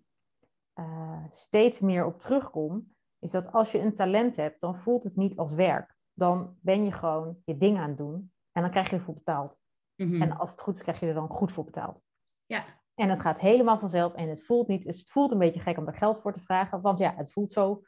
[0.73, 2.95] eh, steeds meer op terugkom.
[3.19, 5.97] Is dat als je een talent hebt, dan voelt het niet als werk.
[6.13, 8.33] Dan ben je gewoon je ding aan het doen.
[8.53, 9.59] En dan krijg je ervoor betaald.
[9.95, 10.23] Mhm.
[10.23, 12.01] En als het goed is, krijg je er dan goed voor betaald.
[12.47, 12.65] Ja.
[12.99, 14.15] En het gaat helemaal vanzelf.
[14.15, 16.81] En het voelt niet, het voelt een beetje gek om er geld voor te vragen.
[16.81, 17.83] Want ja, het voelt zo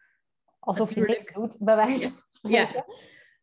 [0.58, 2.84] alsof je niks doet, bij wijze van spreken.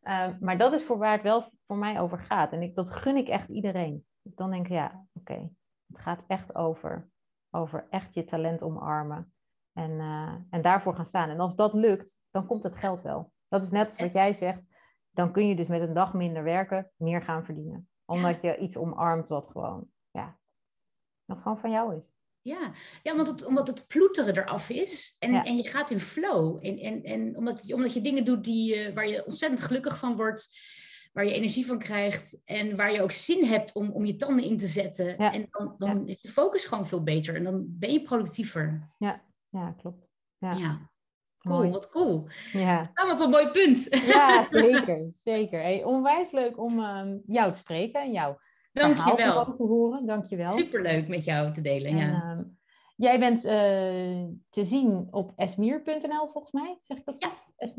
[0.02, 0.28] Ja.
[0.28, 2.52] Uh, maar dat is voor waar het wel voor mij over gaat.
[2.52, 4.06] En ik, dat gun ik echt iedereen.
[4.22, 5.50] Dan denk ik, ja, oké.
[5.92, 7.08] Het gaat echt over,
[7.50, 9.32] over echt je talent omarmen.
[9.72, 11.30] En, uh, en daarvoor gaan staan.
[11.30, 13.32] En als dat lukt, dan komt het geld wel.
[13.48, 14.62] Dat is net als wat jij zegt.
[15.10, 17.88] Dan kun je dus met een dag minder werken, meer gaan verdienen.
[18.04, 20.38] Omdat je iets omarmt wat gewoon, ja,
[21.28, 22.12] wat gewoon van jou is.
[22.42, 22.72] Ja,
[23.02, 26.58] ja omdat, het, omdat het ploeteren eraf is en, en je gaat in flow.
[26.62, 30.16] En, en, en omdat, omdat je dingen doet die, uh, waar je ontzettend gelukkig van
[30.16, 30.58] wordt,
[31.12, 34.44] waar je energie van krijgt en waar je ook zin hebt om, om je tanden
[34.44, 35.16] in te zetten.
[35.16, 38.88] En dan, dan is je focus gewoon veel beter en dan ben je productiever.
[38.98, 40.06] Ja, ja klopt.
[40.38, 40.52] Ja.
[40.52, 40.90] ja.
[41.38, 42.26] Cool, wat cool.
[42.52, 42.84] Ja.
[42.84, 43.86] Staan we op een mooi punt.
[44.06, 45.10] Ja, zeker.
[45.12, 45.60] zeker.
[45.60, 48.36] Hey, onwijs leuk om um, jou te spreken en jou
[48.78, 49.56] Dankjewel.
[49.56, 50.06] te horen.
[50.06, 50.52] Dankjewel.
[50.52, 52.08] Superleuk met jou te delen, ja.
[52.08, 52.42] Ehm,
[52.96, 53.52] jij bent uh,
[54.48, 57.16] te zien op esmier.nl volgens mij, zeg ik dat?
[57.18, 57.30] Ja.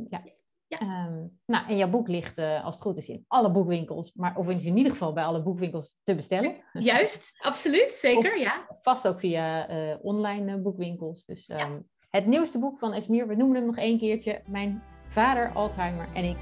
[0.09, 0.23] ja.
[0.67, 1.05] ja.
[1.07, 4.37] Um, nou, en jouw boek ligt, uh, als het goed is, in alle boekwinkels, maar,
[4.37, 6.63] of in ieder geval bij alle boekwinkels te bestellen.
[6.73, 8.67] Juist, absoluut, zeker, of, ja.
[8.81, 11.25] Vast ook via uh, online boekwinkels.
[11.25, 15.51] Dus um, het nieuwste boek van Esmier, we noemen hem nog één keertje, Mijn vader,
[15.53, 16.37] Alzheimer en ik.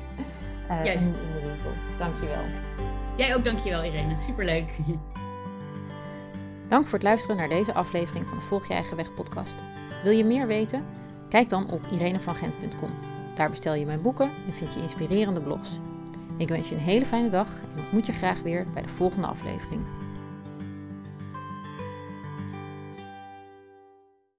[0.68, 1.22] Juist.
[1.22, 1.72] In de winkel.
[1.98, 2.87] Dankjewel.
[3.18, 4.70] Jij ook dankjewel Irene, superleuk.
[6.68, 9.56] Dank voor het luisteren naar deze aflevering van de Volg je eigen weg podcast.
[10.04, 10.86] Wil je meer weten?
[11.30, 12.90] Kijk dan op irenevangent.com.
[13.34, 15.80] Daar bestel je mijn boeken en vind je inspirerende blogs.
[16.38, 19.28] Ik wens je een hele fijne dag en ontmoet je graag weer bij de volgende
[19.28, 19.82] aflevering.